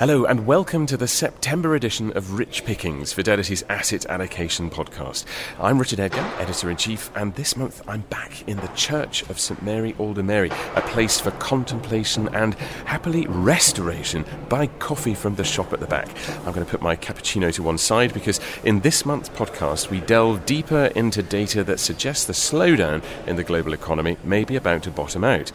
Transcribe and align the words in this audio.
Hello, 0.00 0.24
and 0.24 0.44
welcome 0.44 0.86
to 0.86 0.96
the 0.96 1.06
September 1.06 1.76
edition 1.76 2.10
of 2.16 2.36
Rich 2.36 2.64
Pickings, 2.64 3.12
Fidelity's 3.12 3.62
asset 3.68 4.04
allocation 4.06 4.68
podcast. 4.68 5.24
I'm 5.60 5.78
Richard 5.78 6.00
Edgar, 6.00 6.28
editor 6.40 6.68
in 6.68 6.76
chief, 6.76 7.12
and 7.14 7.32
this 7.36 7.56
month 7.56 7.80
I'm 7.86 8.00
back 8.00 8.46
in 8.48 8.56
the 8.56 8.66
Church 8.74 9.22
of 9.30 9.38
St 9.38 9.62
Mary 9.62 9.92
Aldermary, 9.92 10.50
a 10.76 10.80
place 10.80 11.20
for 11.20 11.30
contemplation 11.30 12.26
and 12.34 12.54
happily 12.86 13.28
restoration 13.28 14.24
by 14.48 14.66
coffee 14.66 15.14
from 15.14 15.36
the 15.36 15.44
shop 15.44 15.72
at 15.72 15.78
the 15.78 15.86
back. 15.86 16.08
I'm 16.38 16.52
going 16.52 16.66
to 16.66 16.70
put 16.70 16.82
my 16.82 16.96
cappuccino 16.96 17.54
to 17.54 17.62
one 17.62 17.78
side 17.78 18.12
because 18.12 18.40
in 18.64 18.80
this 18.80 19.06
month's 19.06 19.28
podcast 19.28 19.90
we 19.90 20.00
delve 20.00 20.44
deeper 20.44 20.86
into 20.96 21.22
data 21.22 21.62
that 21.62 21.78
suggests 21.78 22.24
the 22.24 22.32
slowdown 22.32 23.00
in 23.28 23.36
the 23.36 23.44
global 23.44 23.72
economy 23.72 24.16
may 24.24 24.42
be 24.42 24.56
about 24.56 24.82
to 24.82 24.90
bottom 24.90 25.22
out 25.22 25.52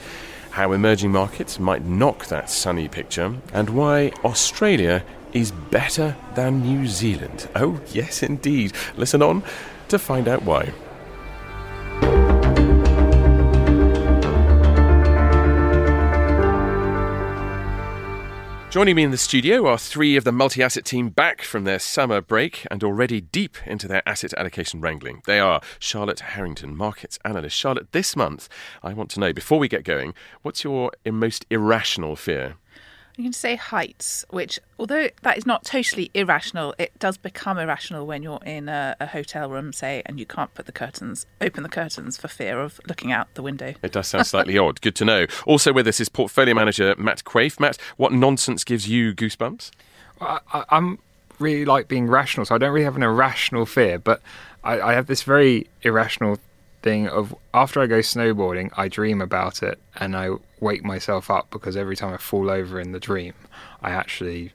how 0.51 0.71
emerging 0.71 1.11
markets 1.11 1.59
might 1.59 1.85
knock 1.85 2.27
that 2.27 2.49
sunny 2.49 2.87
picture, 2.87 3.35
and 3.53 3.69
why 3.69 4.11
Australia 4.23 5.03
is 5.33 5.51
better 5.51 6.15
than 6.35 6.61
New 6.61 6.87
Zealand. 6.87 7.47
Oh, 7.55 7.79
yes, 7.91 8.23
indeed. 8.23 8.73
Listen 8.97 9.21
on 9.21 9.43
to 9.89 9.99
find 9.99 10.27
out 10.27 10.43
why. 10.43 10.73
Joining 18.69 18.97
me 18.97 19.01
in 19.01 19.09
the 19.09 19.17
studio 19.17 19.65
are 19.65 19.79
three 19.79 20.15
of 20.15 20.25
the 20.25 20.31
multi 20.31 20.61
asset 20.61 20.85
team 20.85 21.09
back 21.09 21.41
from 21.41 21.63
their 21.63 21.79
summer 21.79 22.21
break 22.21 22.67
and 22.69 22.83
already 22.83 23.19
deep 23.19 23.57
into 23.65 23.87
their 23.87 24.07
asset 24.07 24.31
allocation 24.35 24.79
wrangling. 24.79 25.23
They 25.25 25.39
are 25.39 25.59
Charlotte 25.79 26.19
Harrington, 26.19 26.77
markets 26.77 27.17
analyst. 27.25 27.57
Charlotte, 27.57 27.91
this 27.93 28.15
month, 28.15 28.47
I 28.83 28.93
want 28.93 29.09
to 29.11 29.19
know, 29.19 29.33
before 29.33 29.57
we 29.57 29.67
get 29.67 29.83
going, 29.83 30.13
what's 30.43 30.63
your 30.63 30.91
most 31.03 31.47
irrational 31.49 32.15
fear? 32.15 32.57
You 33.19 33.25
can 33.25 33.33
say 33.33 33.57
heights, 33.57 34.23
which, 34.29 34.61
although 34.79 35.09
that 35.23 35.37
is 35.37 35.45
not 35.45 35.65
totally 35.65 36.09
irrational, 36.13 36.73
it 36.77 36.97
does 36.99 37.17
become 37.17 37.57
irrational 37.57 38.07
when 38.07 38.23
you're 38.23 38.39
in 38.45 38.69
a, 38.69 38.95
a, 39.01 39.07
hotel 39.07 39.49
room, 39.49 39.73
say, 39.73 40.01
and 40.05 40.17
you 40.17 40.25
can't 40.25 40.53
put 40.53 40.67
the 40.67 40.71
curtains, 40.71 41.25
open 41.41 41.63
the 41.63 41.67
curtains 41.67 42.15
for 42.15 42.29
fear 42.29 42.61
of 42.61 42.79
looking 42.87 43.11
out 43.11 43.27
the 43.33 43.43
window. 43.43 43.73
It 43.83 43.91
does 43.91 44.07
sound 44.07 44.25
slightly 44.25 44.57
odd. 44.57 44.79
Good 44.79 44.95
to 44.95 45.03
know. 45.03 45.25
Also 45.45 45.73
with 45.73 45.85
us 45.85 45.99
is 45.99 46.07
portfolio 46.07 46.55
manager 46.55 46.95
Matt 46.97 47.25
Quaife. 47.25 47.59
Matt, 47.59 47.77
what 47.97 48.13
nonsense 48.13 48.63
gives 48.63 48.87
you 48.87 49.13
goosebumps? 49.13 49.71
I, 50.21 50.63
am 50.71 50.99
really 51.39 51.65
like 51.65 51.89
being 51.89 52.07
rational, 52.07 52.45
so 52.45 52.55
I 52.55 52.57
don't 52.57 52.71
really 52.71 52.85
have 52.85 52.95
an 52.95 53.03
irrational 53.03 53.65
fear, 53.65 53.99
but 53.99 54.21
I, 54.63 54.79
I 54.79 54.93
have 54.93 55.07
this 55.07 55.23
very 55.23 55.67
irrational 55.81 56.37
thing 56.81 57.07
of 57.07 57.35
after 57.53 57.81
I 57.81 57.87
go 57.87 57.99
snowboarding, 57.99 58.71
I 58.77 58.87
dream 58.87 59.21
about 59.21 59.63
it 59.63 59.79
and 59.95 60.15
I 60.15 60.31
wake 60.59 60.83
myself 60.83 61.29
up 61.29 61.49
because 61.51 61.75
every 61.75 61.95
time 61.95 62.13
I 62.13 62.17
fall 62.17 62.49
over 62.49 62.79
in 62.79 62.91
the 62.91 62.99
dream, 62.99 63.33
I 63.81 63.91
actually 63.91 64.53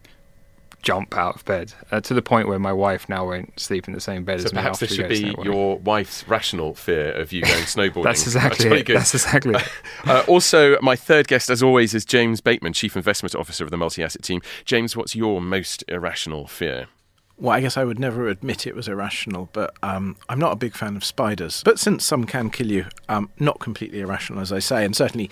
jump 0.85 1.17
out 1.17 1.37
of 1.37 1.45
bed 1.47 1.73
uh, 1.91 2.01
to 2.03 2.13
the 2.13 2.21
point 2.21 2.47
where 2.47 2.59
my 2.59 2.73
wife 2.73 3.09
now 3.09 3.27
won't 3.27 3.59
sleep 3.59 3.89
in 3.89 3.95
the 3.95 4.01
same 4.01 4.23
bed 4.23 4.41
so 4.41 4.47
as 4.47 4.53
me. 4.53 4.59
Perhaps 4.59 4.81
this 4.81 4.95
should 4.95 5.09
be 5.09 5.35
your 5.43 5.79
wife's 5.79 6.29
rational 6.29 6.75
fear 6.75 7.11
of 7.13 7.33
you 7.33 7.43
going 7.43 7.65
snowboarding. 7.65 8.05
That's 8.05 8.27
exactly 8.27 8.69
That's. 8.83 8.95
That's 8.95 9.15
exactly 9.15 9.55
it. 9.55 9.69
Uh, 10.07 10.23
also, 10.29 10.79
my 10.83 10.95
third 10.95 11.27
guest, 11.29 11.49
as 11.49 11.63
always, 11.63 11.95
is 11.95 12.05
James 12.05 12.43
Bateman, 12.43 12.75
Chief 12.75 12.95
Investment 12.95 13.35
Officer 13.35 13.65
of 13.65 13.71
the 13.71 13.79
Multi 13.79 14.03
Asset 14.03 14.23
Team. 14.23 14.43
James, 14.67 14.95
what's 14.95 15.17
your 15.17 15.41
most 15.41 15.83
irrational 15.89 16.47
fear? 16.47 16.89
Well, 17.37 17.57
I 17.57 17.61
guess 17.61 17.77
I 17.77 17.85
would 17.85 17.99
never 17.99 18.29
admit 18.29 18.67
it 18.67 18.77
was 18.77 18.87
irrational, 18.87 19.49
but 19.53 19.75
um, 19.83 20.17
I'm 20.29 20.39
not 20.39 20.53
a 20.53 20.57
big 20.57 20.75
fan 20.75 20.97
of 20.97 21.05
spiders. 21.05 21.63
But 21.65 21.81
since 21.81 22.05
some 22.05 22.25
can 22.27 22.49
kill 22.49 22.71
you, 22.71 22.87
um, 23.09 23.29
not 23.41 23.59
completely 23.59 24.01
irrational, 24.01 24.41
as 24.41 24.53
I 24.53 24.61
say, 24.61 24.85
and 24.85 24.95
certainly 24.95 25.31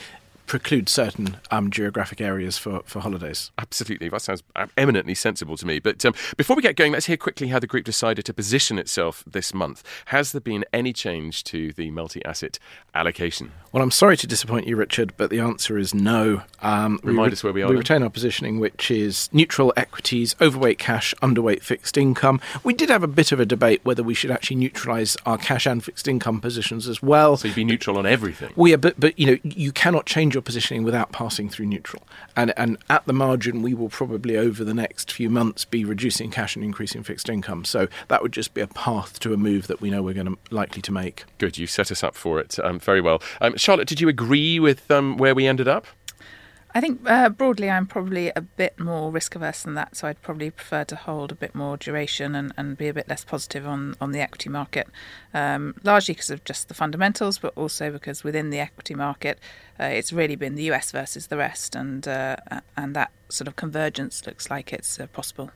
preclude 0.53 0.87
certain 0.87 1.39
um, 1.51 1.71
geographic 1.71 2.21
areas 2.21 2.59
for, 2.59 2.83
for 2.85 3.01
holidays. 3.01 3.51
Absolutely. 3.57 4.11
That 4.11 4.21
sounds 4.21 4.43
eminently 4.77 5.15
sensible 5.15 5.57
to 5.57 5.67
me. 5.67 5.79
But 5.79 6.05
um, 6.05 6.13
before 6.37 6.55
we 6.57 6.61
get 6.61 6.77
going, 6.77 6.93
let's 6.93 7.07
hear 7.07 7.17
quickly 7.17 7.49
how 7.49 7.59
the 7.59 7.67
group 7.67 7.87
decided 7.87 8.27
to 8.27 8.35
position 8.35 8.79
itself 8.79 9.25
this 9.27 9.55
month. 9.55 9.83
Has 10.07 10.33
there 10.33 10.43
been 10.43 10.67
any 10.71 10.93
change 10.93 11.43
to 11.45 11.73
the 11.73 11.91
multi 11.91 12.23
asset 12.27 12.59
allocation? 12.95 13.51
Well, 13.73 13.83
I'm 13.83 13.91
sorry 13.91 14.19
to 14.19 14.27
disappoint 14.27 14.67
you, 14.67 14.77
Richard, 14.77 15.15
but 15.17 15.31
the 15.31 15.41
answer 15.41 15.79
is 15.79 15.95
no. 15.95 16.43
Um, 16.61 17.01
Remind 17.03 17.29
re- 17.29 17.33
us 17.33 17.43
where 17.43 17.55
we 17.55 17.63
are. 17.63 17.69
We 17.69 17.73
then. 17.73 17.79
retain 17.79 18.03
our 18.03 18.11
positioning, 18.11 18.61
which 18.61 18.91
is 18.91 19.31
neutral 19.33 19.73
equities, 19.79 20.37
overweight 20.39 20.79
cash, 20.79 21.15
underweight 21.23 21.63
fixed 21.63 21.97
income. 21.97 22.43
We 22.63 22.75
did 22.75 22.91
have 22.91 23.03
a 23.03 23.09
bit 23.09 23.33
of 23.33 23.41
a 23.41 23.47
debate 23.47 23.81
whether 23.85 24.03
we 24.03 24.13
should 24.13 24.31
actually 24.31 24.57
neutralise 24.57 25.17
our 25.25 25.39
cash 25.39 25.65
and 25.67 25.83
fixed 25.83 26.07
income 26.07 26.43
positions 26.43 26.87
as 26.89 27.03
well. 27.03 27.39
So 27.39 27.49
you'd 27.49 27.55
be 27.55 27.65
neutral 27.65 27.97
on 27.97 28.05
everything. 28.05 28.53
We 28.55 28.75
are, 28.75 28.77
but, 28.77 29.01
but 29.01 29.19
you 29.19 29.27
know, 29.29 29.39
you 29.43 29.73
cannot 29.73 30.05
change 30.05 30.35
your 30.35 30.42
positioning 30.43 30.83
without 30.83 31.13
passing 31.13 31.49
through 31.49 31.67
neutral. 31.67 32.03
And, 32.37 32.53
and 32.57 32.79
at 32.91 33.05
the 33.07 33.13
margin, 33.13 33.63
we 33.63 33.75
will 33.75 33.89
probably 33.89 34.37
over 34.37 34.65
the 34.65 34.75
next 34.75 35.11
few 35.13 35.31
months 35.31 35.65
be 35.65 35.85
reducing 35.85 36.31
cash 36.31 36.57
and 36.57 36.65
increasing 36.65 37.03
fixed 37.03 37.29
income. 37.29 37.65
So 37.65 37.89
that 38.09 38.23
would 38.23 38.33
just 38.33 38.55
be 38.55 38.61
a 38.61 38.67
path 38.67 39.19
to 39.21 39.33
a 39.33 39.37
move 39.37 39.67
that 39.67 39.81
we 39.81 39.91
know 39.91 40.03
we're 40.03 40.15
going 40.15 40.27
to 40.27 40.39
likely 40.51 40.83
to 40.83 40.93
make. 40.93 41.25
Good, 41.39 41.59
you 41.59 41.67
set 41.67 41.91
us 41.91 42.03
up 42.03 42.15
for 42.15 42.41
it 42.41 42.59
um, 42.63 42.79
very 42.79 43.01
well. 43.01 43.23
Um, 43.41 43.57
Charlotte, 43.57 43.89
did 43.89 44.01
you 44.01 44.09
agree 44.09 44.59
with 44.61 44.91
um, 44.91 45.17
where 45.17 45.35
we 45.35 45.47
ended 45.47 45.69
up? 45.69 45.87
I 46.75 46.81
think 46.81 47.01
uh, 47.07 47.29
broadly, 47.29 47.69
I'm 47.69 47.87
probably 47.87 48.33
a 48.35 48.41
bit 48.41 48.81
more 48.81 49.11
risk 49.11 49.35
averse 49.35 49.63
than 49.63 49.75
that, 49.75 49.95
so 49.95 50.09
I'd 50.09 50.23
probably 50.23 50.51
prefer 50.51 50.85
to 50.85 50.97
hold 50.97 51.31
a 51.31 51.35
bit 51.35 51.55
more 51.55 51.77
duration 51.77 52.35
and, 52.35 52.55
and 52.57 52.79
be 52.79 52.89
a 52.89 52.95
bit 52.95 53.09
less 53.09 53.25
positive 53.25 53.67
on, 53.67 53.95
on 54.01 54.13
the 54.13 54.21
equity 54.21 54.49
market, 54.49 54.89
um, 55.35 55.75
largely 55.83 56.15
because 56.15 56.31
of 56.31 56.45
just 56.45 56.69
the 56.69 56.75
fundamentals, 56.75 57.39
but 57.39 57.53
also 57.57 57.91
because 57.91 58.25
within 58.25 58.49
the 58.49 58.59
equity 58.59 58.95
market, 58.95 59.39
uh, 59.79 59.85
it's 59.85 60.15
really 60.15 60.37
been 60.37 60.55
the 60.55 60.71
US 60.73 60.93
versus 60.93 61.27
the 61.27 61.37
rest, 61.37 61.75
and 61.75 62.09
uh, 62.09 62.37
and 62.75 62.97
that 62.97 63.11
sort 63.29 63.49
of 63.49 63.57
convergence 63.57 64.27
looks 64.27 64.51
like 64.51 64.73
it's 64.73 64.99
uh, 64.99 65.07
possible. 65.09 65.51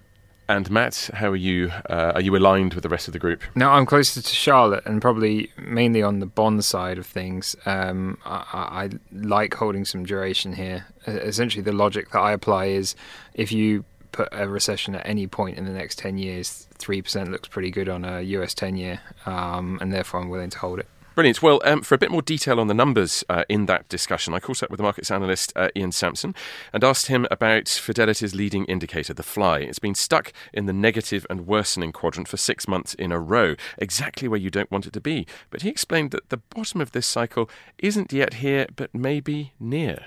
And 0.48 0.70
Matt, 0.70 1.10
how 1.12 1.30
are 1.30 1.36
you? 1.36 1.72
Uh, 1.90 2.12
are 2.14 2.20
you 2.20 2.36
aligned 2.36 2.74
with 2.74 2.82
the 2.82 2.88
rest 2.88 3.08
of 3.08 3.12
the 3.12 3.18
group? 3.18 3.42
No, 3.56 3.70
I'm 3.70 3.84
closer 3.84 4.22
to 4.22 4.34
Charlotte, 4.34 4.84
and 4.86 5.02
probably 5.02 5.50
mainly 5.58 6.02
on 6.02 6.20
the 6.20 6.26
bond 6.26 6.64
side 6.64 6.98
of 6.98 7.06
things. 7.06 7.56
Um, 7.66 8.18
I, 8.24 8.44
I, 8.52 8.90
like 9.12 9.54
holding 9.54 9.84
some 9.84 10.04
duration 10.04 10.52
here. 10.52 10.86
Essentially, 11.06 11.62
the 11.62 11.72
logic 11.72 12.10
that 12.10 12.20
I 12.20 12.32
apply 12.32 12.66
is 12.66 12.94
if 13.34 13.50
you 13.50 13.84
put 14.12 14.28
a 14.30 14.48
recession 14.48 14.94
at 14.94 15.06
any 15.06 15.26
point 15.26 15.58
in 15.58 15.64
the 15.64 15.72
next 15.72 15.98
ten 15.98 16.16
years, 16.16 16.68
three 16.74 17.02
percent 17.02 17.32
looks 17.32 17.48
pretty 17.48 17.72
good 17.72 17.88
on 17.88 18.04
a 18.04 18.20
US 18.22 18.54
ten 18.54 18.76
year, 18.76 19.00
um, 19.26 19.78
and 19.80 19.92
therefore 19.92 20.20
I'm 20.20 20.28
willing 20.28 20.50
to 20.50 20.58
hold 20.58 20.78
it. 20.78 20.86
Brilliant. 21.16 21.42
Well, 21.42 21.62
um, 21.64 21.80
for 21.80 21.94
a 21.94 21.98
bit 21.98 22.10
more 22.10 22.20
detail 22.20 22.60
on 22.60 22.66
the 22.66 22.74
numbers 22.74 23.24
uh, 23.30 23.44
in 23.48 23.64
that 23.64 23.88
discussion, 23.88 24.34
I 24.34 24.38
caught 24.38 24.62
up 24.62 24.68
with 24.68 24.76
the 24.76 24.82
markets 24.82 25.10
analyst 25.10 25.50
uh, 25.56 25.70
Ian 25.74 25.90
Samson 25.90 26.34
and 26.74 26.84
asked 26.84 27.06
him 27.06 27.26
about 27.30 27.68
Fidelity's 27.68 28.34
leading 28.34 28.66
indicator, 28.66 29.14
the 29.14 29.22
fly. 29.22 29.60
It's 29.60 29.78
been 29.78 29.94
stuck 29.94 30.34
in 30.52 30.66
the 30.66 30.74
negative 30.74 31.26
and 31.30 31.46
worsening 31.46 31.90
quadrant 31.90 32.28
for 32.28 32.36
six 32.36 32.68
months 32.68 32.92
in 32.92 33.12
a 33.12 33.18
row, 33.18 33.54
exactly 33.78 34.28
where 34.28 34.38
you 34.38 34.50
don't 34.50 34.70
want 34.70 34.84
it 34.84 34.92
to 34.92 35.00
be. 35.00 35.26
But 35.48 35.62
he 35.62 35.70
explained 35.70 36.10
that 36.10 36.28
the 36.28 36.36
bottom 36.36 36.82
of 36.82 36.92
this 36.92 37.06
cycle 37.06 37.48
isn't 37.78 38.12
yet 38.12 38.34
here, 38.34 38.66
but 38.76 38.94
maybe 38.94 39.54
near. 39.58 40.04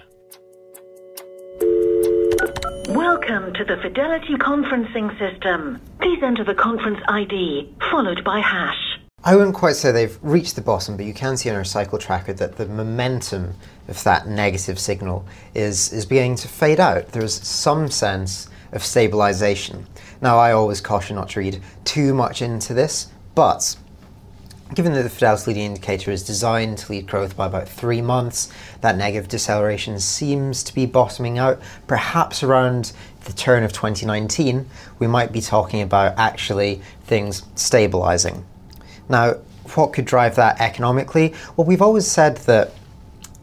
Welcome 2.89 3.53
to 3.55 3.65
the 3.65 3.79
Fidelity 3.81 4.35
conferencing 4.35 5.17
system. 5.17 5.81
Please 6.01 6.21
enter 6.21 6.43
the 6.43 6.53
conference 6.53 6.99
ID, 7.07 7.73
followed 7.89 8.23
by 8.23 8.41
hash. 8.41 8.88
I 9.22 9.35
wouldn't 9.35 9.56
quite 9.56 9.75
say 9.75 9.91
they've 9.91 10.18
reached 10.22 10.56
the 10.56 10.62
bottom, 10.62 10.96
but 10.96 11.06
you 11.06 11.13
can 11.13 11.35
see 11.35 11.50
on 11.50 11.56
our 11.57 11.66
cycle 11.66 11.97
tracker 11.97 12.31
that 12.31 12.56
the 12.56 12.66
momentum 12.66 13.56
of 13.90 14.02
that 14.06 14.28
negative 14.28 14.80
signal 14.80 15.25
is, 15.53 15.91
is 15.91 16.06
beginning 16.06 16.35
to 16.38 16.47
fade 16.47 16.80
out. 16.80 17.09
There's 17.09 17.34
some 17.46 17.91
sense 17.91 18.47
of 18.72 18.81
stabilization. 18.81 19.88
Now, 20.22 20.38
I 20.38 20.53
always 20.53 20.80
caution 20.80 21.18
not 21.18 21.30
to 21.30 21.41
read 21.41 21.62
too 21.84 22.13
much 22.13 22.41
into 22.41 22.74
this, 22.74 23.12
but 23.35 23.75
given 24.74 24.94
that 24.94 25.03
the 25.03 25.09
Fidelity 25.09 25.51
leading 25.51 25.66
indicator 25.66 26.12
is 26.12 26.24
designed 26.24 26.78
to 26.78 26.91
lead 26.91 27.07
growth 27.07 27.36
by 27.36 27.47
about 27.47 27.68
three 27.68 28.01
months, 28.01 28.50
that 28.80 28.96
negative 28.96 29.28
deceleration 29.28 30.00
seems 30.00 30.63
to 30.63 30.74
be 30.74 30.86
bottoming 30.86 31.38
out. 31.38 31.59
Perhaps 31.88 32.42
around 32.42 32.94
the 33.25 33.33
turn 33.33 33.63
of 33.63 33.74
2019, 33.74 34.65
we 34.98 35.07
might 35.07 35.33
be 35.33 35.42
talking 35.42 35.81
about 35.81 36.18
actually 36.18 36.81
things 37.04 37.44
stabilizing. 37.56 38.45
Now, 39.09 39.33
what 39.75 39.94
could 39.94 40.06
drive 40.06 40.35
that 40.35 40.59
economically? 40.61 41.33
Well, 41.56 41.65
we've 41.65 41.81
always 41.81 42.07
said 42.07 42.38
that 42.38 42.73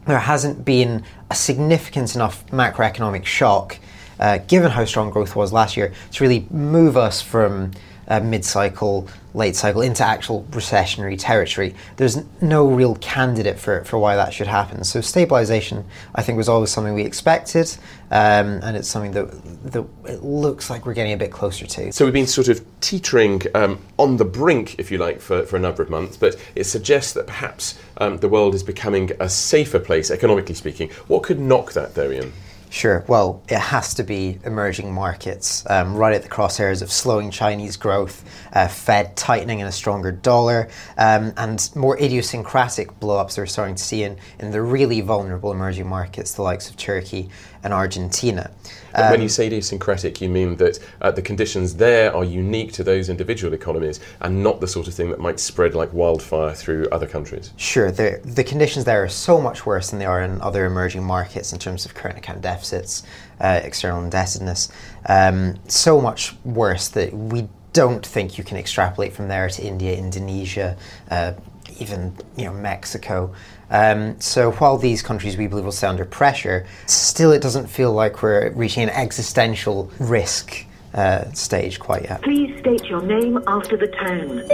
there 0.05 0.19
hasn't 0.19 0.65
been 0.65 1.03
a 1.29 1.35
significant 1.35 2.15
enough 2.15 2.45
macroeconomic 2.47 3.25
shock, 3.25 3.77
uh, 4.19 4.39
given 4.39 4.71
how 4.71 4.85
strong 4.85 5.09
growth 5.09 5.35
was 5.35 5.51
last 5.53 5.77
year, 5.77 5.93
to 6.13 6.23
really 6.23 6.47
move 6.49 6.97
us 6.97 7.21
from 7.21 7.71
uh, 8.07 8.19
mid 8.19 8.45
cycle, 8.45 9.07
late 9.33 9.55
cycle 9.55 9.81
into 9.81 10.03
actual 10.03 10.43
recessionary 10.51 11.17
territory. 11.17 11.75
There's 11.97 12.23
no 12.41 12.67
real 12.67 12.95
candidate 12.95 13.59
for, 13.59 13.83
for 13.83 13.99
why 13.99 14.15
that 14.15 14.33
should 14.33 14.47
happen. 14.47 14.83
So, 14.83 15.01
stabilization, 15.01 15.85
I 16.15 16.23
think, 16.23 16.37
was 16.37 16.49
always 16.49 16.71
something 16.71 16.93
we 16.93 17.03
expected, 17.03 17.75
um, 18.11 18.59
and 18.63 18.77
it's 18.77 18.87
something 18.87 19.11
that, 19.11 19.71
that 19.71 19.85
it 20.05 20.23
looks 20.23 20.69
like 20.69 20.85
we're 20.85 20.93
getting 20.93 21.13
a 21.13 21.17
bit 21.17 21.31
closer 21.31 21.65
to. 21.65 21.91
So, 21.91 22.05
we've 22.05 22.13
been 22.13 22.27
sort 22.27 22.47
of 22.47 22.65
teetering 22.81 23.41
um, 23.55 23.79
on 23.97 24.17
the 24.17 24.25
brink, 24.25 24.79
if 24.79 24.91
you 24.91 24.97
like, 24.97 25.19
for, 25.19 25.45
for 25.45 25.57
a 25.57 25.59
number 25.59 25.83
of 25.83 25.89
months, 25.89 26.17
but 26.17 26.35
it 26.55 26.63
suggests 26.63 27.13
that 27.13 27.27
perhaps 27.27 27.79
um, 27.97 28.17
the 28.17 28.29
world 28.29 28.55
is 28.55 28.63
becoming 28.63 29.11
a 29.19 29.29
safer 29.29 29.79
place, 29.79 30.11
economically 30.11 30.55
speaking. 30.55 30.89
What 31.07 31.23
could 31.23 31.39
knock 31.39 31.73
that, 31.73 31.95
though, 31.95 32.11
Ian? 32.11 32.33
Sure. 32.69 33.05
Well, 33.07 33.41
it 33.47 33.59
has 33.59 33.93
to 33.93 34.03
be 34.03 34.39
emerging 34.43 34.93
markets, 34.93 35.63
um, 35.69 35.95
right 35.95 36.13
at 36.13 36.23
the 36.23 36.29
crosshairs 36.29 36.81
of 36.81 36.91
slowing 36.91 37.31
Chinese 37.31 37.77
growth, 37.77 38.25
uh, 38.51 38.67
Fed 38.67 39.15
tightening 39.15 39.61
and 39.61 39.69
a 39.69 39.71
stronger 39.71 40.11
dollar, 40.11 40.67
um, 40.97 41.33
and 41.37 41.69
more 41.75 41.97
idiosyncratic 41.97 42.99
blow-ups 42.99 43.37
we're 43.37 43.45
starting 43.45 43.75
to 43.75 43.83
see 43.83 44.03
in, 44.03 44.17
in 44.39 44.51
the 44.51 44.61
really 44.61 44.99
vulnerable 44.99 45.51
emerging 45.51 45.87
markets, 45.87 46.33
the 46.33 46.41
likes 46.41 46.69
of 46.69 46.75
Turkey 46.75 47.29
and 47.67 47.73
Argentina. 47.73 48.49
Um, 48.95 49.11
when 49.11 49.21
you 49.21 49.29
say 49.29 49.45
idiosyncratic, 49.47 50.21
you 50.21 50.29
mean 50.29 50.55
that 50.55 50.79
uh, 51.01 51.11
the 51.11 51.21
conditions 51.21 51.75
there 51.75 52.15
are 52.15 52.23
unique 52.23 52.71
to 52.73 52.83
those 52.83 53.09
individual 53.09 53.53
economies 53.53 53.99
and 54.21 54.41
not 54.41 54.61
the 54.61 54.67
sort 54.67 54.87
of 54.87 54.93
thing 54.93 55.09
that 55.11 55.19
might 55.19 55.39
spread 55.39 55.75
like 55.75 55.91
wildfire 55.93 56.53
through 56.53 56.87
other 56.91 57.05
countries? 57.05 57.51
Sure. 57.57 57.91
The 57.91 58.43
conditions 58.47 58.85
there 58.85 59.03
are 59.03 59.09
so 59.09 59.39
much 59.39 59.65
worse 59.65 59.89
than 59.89 59.99
they 59.99 60.05
are 60.05 60.23
in 60.23 60.41
other 60.41 60.65
emerging 60.65 61.03
markets 61.03 61.51
in 61.51 61.59
terms 61.59 61.85
of 61.85 61.93
current 61.93 62.17
account 62.17 62.41
deficits, 62.41 63.03
uh, 63.41 63.59
external 63.63 64.03
indebtedness. 64.03 64.69
Um, 65.07 65.59
so 65.67 65.99
much 66.01 66.33
worse 66.45 66.87
that 66.89 67.13
we 67.13 67.49
don't 67.73 68.05
think 68.05 68.37
you 68.37 68.43
can 68.43 68.57
extrapolate 68.57 69.13
from 69.13 69.27
there 69.27 69.49
to 69.49 69.61
India, 69.61 69.95
Indonesia, 69.95 70.77
uh, 71.11 71.33
even 71.79 72.15
you 72.35 72.45
know 72.45 72.53
Mexico. 72.53 73.33
Um, 73.69 74.19
so 74.19 74.51
while 74.53 74.77
these 74.77 75.01
countries 75.01 75.37
we 75.37 75.47
believe 75.47 75.65
will 75.65 75.71
stay 75.71 75.87
under 75.87 76.05
pressure, 76.05 76.65
still 76.85 77.31
it 77.31 77.41
doesn't 77.41 77.67
feel 77.67 77.91
like 77.91 78.21
we're 78.21 78.51
reaching 78.51 78.83
an 78.83 78.89
existential 78.89 79.91
risk 79.99 80.65
uh, 80.93 81.31
stage 81.31 81.79
quite 81.79 82.03
yet. 82.03 82.21
Please 82.21 82.57
state 82.59 82.85
your 82.85 83.01
name 83.01 83.43
after 83.47 83.77
the 83.77 83.87
tone. 83.87 84.47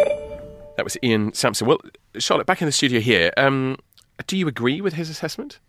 That 0.75 0.83
was 0.83 0.97
Ian 1.03 1.33
Samson. 1.33 1.67
Well, 1.67 1.79
Charlotte, 2.17 2.47
back 2.47 2.61
in 2.61 2.65
the 2.65 2.71
studio 2.71 2.99
here. 2.99 3.31
Um, 3.37 3.77
do 4.27 4.37
you 4.37 4.47
agree 4.47 4.81
with 4.81 4.93
his 4.93 5.09
assessment? 5.09 5.59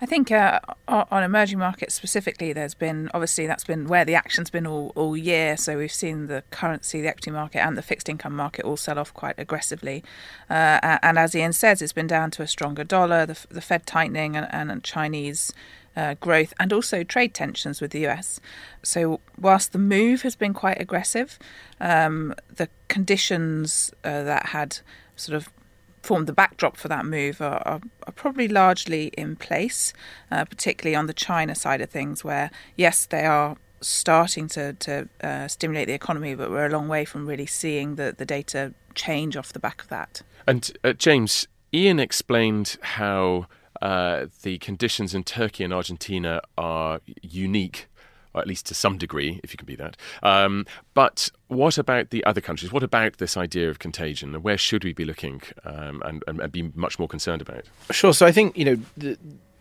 I 0.00 0.06
think 0.06 0.32
uh, 0.32 0.58
on 0.88 1.22
emerging 1.22 1.58
markets 1.58 1.94
specifically, 1.94 2.52
there's 2.52 2.74
been 2.74 3.10
obviously 3.14 3.46
that's 3.46 3.64
been 3.64 3.86
where 3.86 4.04
the 4.04 4.14
action's 4.14 4.50
been 4.50 4.66
all, 4.66 4.92
all 4.96 5.16
year. 5.16 5.56
So 5.56 5.78
we've 5.78 5.92
seen 5.92 6.26
the 6.26 6.42
currency, 6.50 7.00
the 7.00 7.08
equity 7.08 7.30
market, 7.30 7.64
and 7.64 7.78
the 7.78 7.82
fixed 7.82 8.08
income 8.08 8.34
market 8.34 8.64
all 8.64 8.76
sell 8.76 8.98
off 8.98 9.14
quite 9.14 9.36
aggressively. 9.38 10.02
Uh, 10.50 10.98
and 11.02 11.16
as 11.18 11.34
Ian 11.34 11.52
says, 11.52 11.80
it's 11.80 11.92
been 11.92 12.08
down 12.08 12.30
to 12.32 12.42
a 12.42 12.48
stronger 12.48 12.82
dollar, 12.84 13.24
the, 13.24 13.38
the 13.48 13.60
Fed 13.60 13.86
tightening, 13.86 14.36
and, 14.36 14.70
and 14.70 14.82
Chinese 14.82 15.52
uh, 15.96 16.14
growth, 16.14 16.52
and 16.58 16.72
also 16.72 17.04
trade 17.04 17.32
tensions 17.32 17.80
with 17.80 17.92
the 17.92 18.06
US. 18.08 18.40
So, 18.82 19.20
whilst 19.40 19.72
the 19.72 19.78
move 19.78 20.22
has 20.22 20.34
been 20.34 20.52
quite 20.52 20.80
aggressive, 20.80 21.38
um, 21.80 22.34
the 22.54 22.68
conditions 22.88 23.92
uh, 24.02 24.24
that 24.24 24.46
had 24.46 24.78
sort 25.16 25.36
of 25.36 25.48
formed 26.04 26.26
the 26.26 26.32
backdrop 26.32 26.76
for 26.76 26.88
that 26.88 27.06
move 27.06 27.40
are, 27.40 27.62
are, 27.66 27.80
are 28.06 28.12
probably 28.12 28.46
largely 28.46 29.06
in 29.16 29.36
place, 29.36 29.92
uh, 30.30 30.44
particularly 30.44 30.94
on 30.94 31.06
the 31.06 31.14
China 31.14 31.54
side 31.54 31.80
of 31.80 31.90
things, 31.90 32.22
where 32.22 32.50
yes, 32.76 33.06
they 33.06 33.24
are 33.24 33.56
starting 33.80 34.48
to, 34.48 34.72
to 34.74 35.08
uh, 35.22 35.48
stimulate 35.48 35.86
the 35.86 35.94
economy, 35.94 36.34
but 36.34 36.50
we're 36.50 36.66
a 36.66 36.70
long 36.70 36.88
way 36.88 37.04
from 37.04 37.26
really 37.26 37.46
seeing 37.46 37.96
the, 37.96 38.14
the 38.16 38.24
data 38.24 38.72
change 38.94 39.36
off 39.36 39.52
the 39.52 39.58
back 39.58 39.82
of 39.82 39.88
that. 39.88 40.22
And 40.46 40.70
uh, 40.84 40.92
James, 40.92 41.48
Ian 41.72 41.98
explained 41.98 42.76
how 42.80 43.46
uh, 43.82 44.26
the 44.42 44.58
conditions 44.58 45.14
in 45.14 45.24
Turkey 45.24 45.64
and 45.64 45.72
Argentina 45.72 46.40
are 46.56 47.00
unique 47.22 47.88
or 48.34 48.40
at 48.40 48.46
least 48.46 48.66
to 48.66 48.74
some 48.74 48.98
degree, 48.98 49.40
if 49.42 49.52
you 49.52 49.56
can 49.56 49.66
be 49.66 49.76
that. 49.76 49.96
Um, 50.22 50.66
but 50.92 51.30
what 51.48 51.78
about 51.78 52.10
the 52.10 52.24
other 52.24 52.40
countries? 52.40 52.72
What 52.72 52.82
about 52.82 53.18
this 53.18 53.36
idea 53.36 53.70
of 53.70 53.78
contagion? 53.78 54.34
Where 54.42 54.58
should 54.58 54.84
we 54.84 54.92
be 54.92 55.04
looking 55.04 55.42
um, 55.64 56.02
and, 56.04 56.22
and, 56.26 56.52
be 56.52 56.70
much 56.74 56.98
more 56.98 57.08
concerned 57.08 57.42
about? 57.42 57.64
Sure. 57.90 58.12
So 58.12 58.26
I 58.26 58.32
think 58.32 58.56
you 58.56 58.64
know. 58.64 58.78
The, 58.96 59.18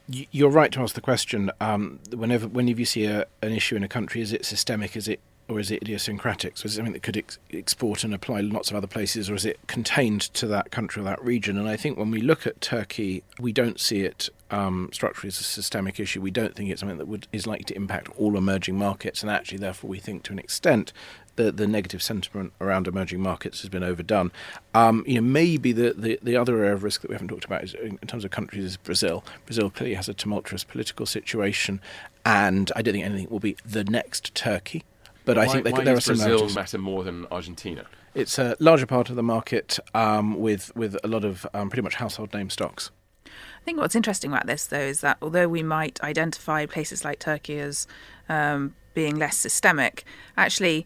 you're 0.10 0.50
right 0.50 0.70
to 0.74 0.81
ask 0.81 0.96
the 0.96 1.02
question. 1.02 1.50
Um, 1.62 1.98
whenever, 2.14 2.46
whenever 2.46 2.78
you 2.78 2.86
see 2.86 3.06
a, 3.06 3.25
an 3.42 3.54
issue 3.54 3.78
in 3.78 3.84
a 3.84 3.88
country, 3.88 4.20
is 4.20 4.34
it 4.34 4.44
systemic? 4.44 4.98
Is 4.98 5.08
it 5.08 5.22
or 5.48 5.60
is 5.60 5.72
it 5.72 5.81
idiosyncratic? 5.81 6.57
So 6.57 6.66
is 6.66 6.74
it 6.74 6.75
something 6.78 6.94
that 6.94 7.04
could 7.04 7.18
ex- 7.18 7.38
export 7.51 8.04
and 8.04 8.13
apply 8.13 8.42
lots 8.42 8.69
of 8.69 8.78
other 8.78 8.88
places, 8.88 9.30
or 9.30 9.36
is 9.36 9.45
it 9.45 9.60
contained 9.68 10.22
to 10.36 10.48
that 10.48 10.72
country 10.72 11.01
or 11.01 11.06
that 11.06 11.24
region? 11.24 11.57
And 11.57 11.68
I 11.68 11.75
think 11.75 11.98
when 11.98 12.12
we 12.12 12.22
look 12.22 12.48
at 12.48 12.62
Turkey, 12.62 13.24
we 13.40 13.51
don't 13.51 13.80
see 13.80 14.01
it 14.01 14.30
um, 14.51 14.90
structurally 14.94 15.30
as 15.30 15.40
a 15.40 15.44
systemic 15.44 16.00
issue. 16.00 16.22
We 16.22 16.31
don't 16.31 16.56
think 16.56 16.69
it's 16.69 16.80
something 16.80 16.98
that 16.98 17.07
would 17.07 17.28
is 17.31 17.48
likely 17.48 17.66
to 17.66 17.75
impact 17.75 18.10
all 18.18 18.38
emerging 18.38 18.78
markets, 18.78 19.22
and 19.22 19.31
actually, 19.31 19.57
therefore, 19.57 19.90
we 19.90 20.00
think 20.00 20.24
to 20.24 20.34
an 20.34 20.40
extent 20.40 20.94
the, 21.36 21.51
the 21.51 21.68
negative 21.68 22.01
sentiment 22.01 22.54
around 22.62 22.88
emerging 22.88 23.19
markets 23.19 23.62
has 23.62 23.69
been 23.69 23.84
overdone. 23.84 24.31
Um, 24.74 25.04
you 25.07 25.16
know, 25.16 25.28
maybe 25.28 25.72
the, 25.72 25.94
the, 25.94 26.19
the, 26.22 26.38
other 26.38 26.60
area 26.60 26.74
of 26.74 26.84
risk 26.84 27.01
that 27.01 27.10
we 27.10 27.16
haven't 27.16 27.30
talked 27.30 27.46
about 27.46 27.63
is 27.63 27.74
in, 27.74 27.98
in 28.01 28.07
terms 28.07 28.24
of 28.24 28.31
countries 28.31 28.63
is 28.63 28.78
Brazil. 28.78 29.24
Brazil 29.46 29.69
clearly 29.69 29.96
has 29.96 30.07
a 30.07 30.13
tumultuous 30.13 30.63
political 30.63 31.06
situation, 31.06 31.81
and 32.25 32.72
I 32.75 32.81
don't 32.81 32.94
think 32.94 33.06
anything 33.06 33.30
will 33.30 33.39
be 33.39 33.57
the 33.66 33.84
next 33.84 34.36
Turkey. 34.36 34.84
But 35.25 35.38
why, 35.38 35.44
I 35.44 35.48
think 35.48 35.64
they, 35.64 35.84
there 35.84 35.96
are 35.96 36.02
some 36.02 36.18
Brazil 36.18 36.50
matter 36.50 36.78
more 36.78 37.04
than 37.04 37.25
Argentina. 37.31 37.86
It's 38.14 38.38
a 38.38 38.56
larger 38.60 38.86
part 38.86 39.10
of 39.10 39.16
the 39.16 39.24
market 39.24 39.80
um, 39.94 40.40
with 40.40 40.75
with 40.75 40.98
a 41.04 41.08
lot 41.08 41.24
of 41.24 41.48
um, 41.54 41.70
pretty 41.70 41.81
much 41.81 41.96
household 41.96 42.34
name 42.34 42.50
stocks. 42.50 42.92
I 43.25 43.66
think 43.66 43.80
what's 43.80 43.96
interesting 43.96 44.31
about 44.31 44.46
this, 44.46 44.68
though, 44.68 44.78
is 44.78 45.02
that 45.02 45.18
although 45.22 45.48
we 45.48 45.64
might 45.64 46.02
identify 46.04 46.66
places 46.66 47.06
like 47.06 47.20
Turkey 47.20 47.60
as 47.60 47.88
um, 48.28 48.75
being 48.94 49.18
less 49.18 49.38
systemic, 49.38 50.04
actually 50.36 50.86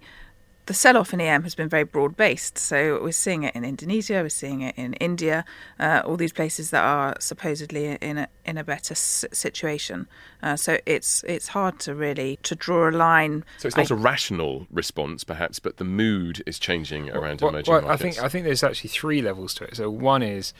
the 0.67 0.73
sell 0.73 0.97
off 0.97 1.13
in 1.13 1.21
EM 1.21 1.43
has 1.43 1.55
been 1.55 1.69
very 1.69 1.85
broad 1.85 2.15
based. 2.15 2.57
So 2.57 3.01
we're 3.01 3.11
seeing 3.13 3.43
it 3.43 3.55
in 3.55 3.63
Indonesia, 3.63 4.21
we're 4.21 4.29
seeing 4.29 4.61
it 4.61 4.75
in 4.77 4.93
India, 4.95 5.45
uh, 5.79 6.01
all 6.05 6.17
these 6.17 6.33
places 6.33 6.69
that 6.71 6.83
are 6.83 7.15
supposedly 7.19 7.85
in 7.87 8.17
a, 8.19 8.27
in 8.45 8.57
a 8.57 8.63
better 8.63 8.91
s- 8.91 9.25
situation. 9.31 10.07
Uh, 10.43 10.55
so 10.55 10.77
it's 10.85 11.23
it's 11.23 11.49
hard 11.49 11.79
to 11.79 11.95
really 11.95 12.37
to 12.43 12.53
draw 12.53 12.89
a 12.89 12.91
line. 12.91 13.43
So 13.57 13.67
it's 13.67 13.77
not 13.77 13.89
I, 13.91 13.95
a 13.95 13.97
rational 13.97 14.67
response, 14.69 15.23
perhaps, 15.23 15.59
but 15.59 15.77
the 15.77 15.85
mood 15.85 16.43
is 16.45 16.59
changing 16.59 17.09
around 17.11 17.41
well, 17.41 17.49
emerging 17.49 17.71
well, 17.71 17.81
markets. 17.83 18.01
I 18.01 18.03
think 18.03 18.25
I 18.25 18.29
think 18.29 18.45
there's 18.45 18.63
actually 18.63 18.89
three 18.89 19.21
levels 19.21 19.53
to 19.55 19.63
it. 19.63 19.77
So 19.77 19.89
one 19.89 20.21
is 20.21 20.53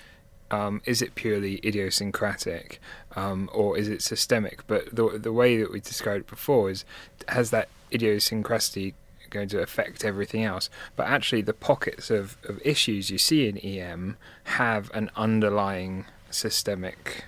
um, 0.52 0.82
is 0.86 1.02
it 1.02 1.16
purely 1.16 1.60
idiosyncratic 1.66 2.80
um, 3.18 3.50
or 3.54 3.78
is 3.78 3.90
it 3.90 4.02
systemic? 4.02 4.66
But 4.68 4.96
the 4.96 5.20
the 5.22 5.34
way 5.34 5.58
that 5.58 5.72
we 5.72 5.82
described 5.82 6.22
it 6.22 6.28
before 6.28 6.70
is 6.70 6.86
has 7.28 7.50
that 7.52 7.68
idiosyncrasy 7.92 8.94
going 9.30 9.50
to 9.50 9.62
affect 9.62 10.04
everything 10.04 10.44
else. 10.44 10.70
But 10.96 11.08
actually, 11.08 11.42
the 11.42 11.54
pockets 11.54 12.10
of, 12.10 12.38
of 12.44 12.62
issues 12.66 13.10
you 13.10 13.18
see 13.18 13.48
in 13.48 13.58
EM 13.58 14.18
have 14.46 14.92
an 14.94 15.10
underlying 15.16 16.06
systemic 16.30 17.26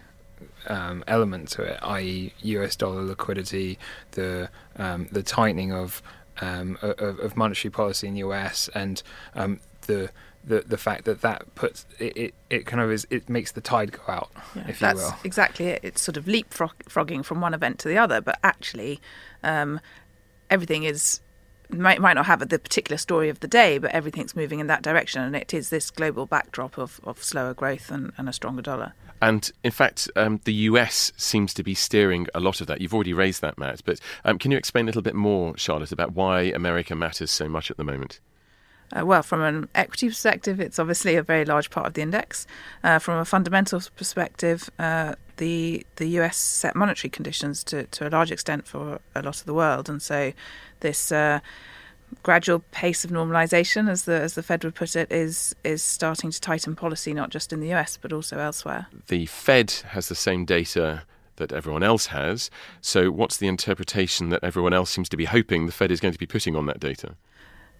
um, 0.67 1.03
element 1.07 1.49
to 1.49 1.63
it, 1.63 1.79
i.e., 1.81 2.33
US 2.41 2.75
dollar 2.75 3.03
liquidity, 3.03 3.77
the 4.11 4.49
um, 4.77 5.07
the 5.11 5.23
tightening 5.23 5.71
of, 5.73 6.01
um, 6.41 6.77
of, 6.81 7.19
of 7.19 7.37
monetary 7.37 7.71
policy 7.71 8.07
in 8.07 8.13
the 8.13 8.21
US, 8.21 8.69
and 8.73 9.01
um, 9.35 9.59
the 9.87 10.09
the 10.43 10.61
the 10.61 10.77
fact 10.77 11.05
that 11.05 11.21
that 11.21 11.53
puts 11.55 11.85
it, 11.99 12.15
it, 12.15 12.33
it, 12.49 12.65
kind 12.65 12.81
of 12.81 12.91
is 12.91 13.05
it 13.09 13.27
makes 13.29 13.51
the 13.51 13.61
tide 13.61 13.91
go 13.91 14.01
out, 14.07 14.31
yeah, 14.55 14.61
if 14.67 14.81
you 14.81 14.87
that's 14.87 15.01
will. 15.01 15.15
exactly 15.23 15.67
it. 15.67 15.79
It's 15.83 16.01
sort 16.01 16.17
of 16.17 16.25
leapfrogging 16.25 17.25
from 17.25 17.41
one 17.41 17.53
event 17.53 17.79
to 17.79 17.87
the 17.87 17.97
other, 17.97 18.21
but 18.21 18.39
actually, 18.43 18.99
um, 19.43 19.79
everything 20.49 20.83
is 20.83 21.21
might 21.69 22.01
might 22.01 22.13
not 22.13 22.25
have 22.25 22.47
the 22.47 22.59
particular 22.59 22.97
story 22.97 23.29
of 23.29 23.39
the 23.39 23.47
day, 23.47 23.77
but 23.77 23.91
everything's 23.91 24.35
moving 24.35 24.59
in 24.59 24.67
that 24.67 24.81
direction, 24.81 25.21
and 25.21 25.35
it 25.35 25.53
is 25.53 25.69
this 25.69 25.91
global 25.91 26.25
backdrop 26.25 26.77
of, 26.77 26.99
of 27.03 27.23
slower 27.23 27.53
growth 27.53 27.91
and, 27.91 28.11
and 28.17 28.27
a 28.27 28.33
stronger 28.33 28.61
dollar. 28.61 28.93
And 29.21 29.51
in 29.63 29.71
fact, 29.71 30.09
um, 30.15 30.39
the 30.45 30.53
US 30.53 31.11
seems 31.17 31.53
to 31.55 31.63
be 31.63 31.75
steering 31.75 32.27
a 32.33 32.39
lot 32.39 32.61
of 32.61 32.67
that. 32.67 32.79
You've 32.79 32.93
already 32.93 33.13
raised 33.13 33.41
that, 33.41 33.57
Matt, 33.57 33.81
but 33.83 33.99
um, 34.23 34.39
can 34.39 34.51
you 34.51 34.57
explain 34.57 34.85
a 34.85 34.87
little 34.87 35.01
bit 35.01 35.15
more, 35.15 35.57
Charlotte, 35.57 35.91
about 35.91 36.13
why 36.13 36.43
America 36.43 36.95
matters 36.95 37.31
so 37.31 37.49
much 37.49 37.69
at 37.69 37.77
the 37.77 37.83
moment? 37.83 38.19
Uh, 38.95 39.05
well, 39.05 39.21
from 39.21 39.41
an 39.41 39.69
equity 39.75 40.07
perspective, 40.07 40.59
it's 40.59 40.79
obviously 40.79 41.15
a 41.15 41.23
very 41.23 41.45
large 41.45 41.69
part 41.69 41.87
of 41.87 41.93
the 41.93 42.01
index. 42.01 42.47
Uh, 42.83 42.99
from 42.99 43.19
a 43.19 43.25
fundamental 43.25 43.81
perspective, 43.95 44.69
uh, 44.79 45.15
the 45.37 45.85
the 45.97 46.07
US 46.19 46.37
set 46.37 46.75
monetary 46.75 47.09
conditions 47.09 47.63
to, 47.65 47.85
to 47.85 48.07
a 48.07 48.09
large 48.09 48.31
extent 48.31 48.67
for 48.67 48.99
a 49.15 49.21
lot 49.21 49.39
of 49.39 49.45
the 49.45 49.53
world, 49.53 49.89
and 49.89 50.01
so 50.01 50.33
this 50.79 51.11
uh, 51.11 51.39
gradual 52.23 52.59
pace 52.71 53.05
of 53.05 53.11
normalisation, 53.11 53.89
as 53.89 54.03
the 54.03 54.19
as 54.19 54.33
the 54.33 54.43
Fed 54.43 54.63
would 54.63 54.75
put 54.75 54.95
it, 54.95 55.11
is 55.11 55.55
is 55.63 55.83
starting 55.83 56.31
to 56.31 56.41
tighten 56.41 56.75
policy 56.75 57.13
not 57.13 57.29
just 57.29 57.53
in 57.53 57.59
the 57.59 57.73
US 57.73 57.97
but 57.97 58.11
also 58.11 58.39
elsewhere. 58.39 58.87
The 59.07 59.25
Fed 59.27 59.71
has 59.89 60.09
the 60.09 60.15
same 60.15 60.45
data 60.45 61.03
that 61.35 61.51
everyone 61.51 61.83
else 61.83 62.07
has. 62.07 62.51
So, 62.81 63.09
what's 63.09 63.37
the 63.37 63.47
interpretation 63.47 64.29
that 64.29 64.43
everyone 64.43 64.73
else 64.73 64.89
seems 64.89 65.09
to 65.09 65.17
be 65.17 65.25
hoping 65.25 65.65
the 65.65 65.71
Fed 65.71 65.91
is 65.91 65.99
going 65.99 66.13
to 66.13 66.19
be 66.19 66.27
putting 66.27 66.55
on 66.55 66.65
that 66.67 66.79
data? 66.79 67.15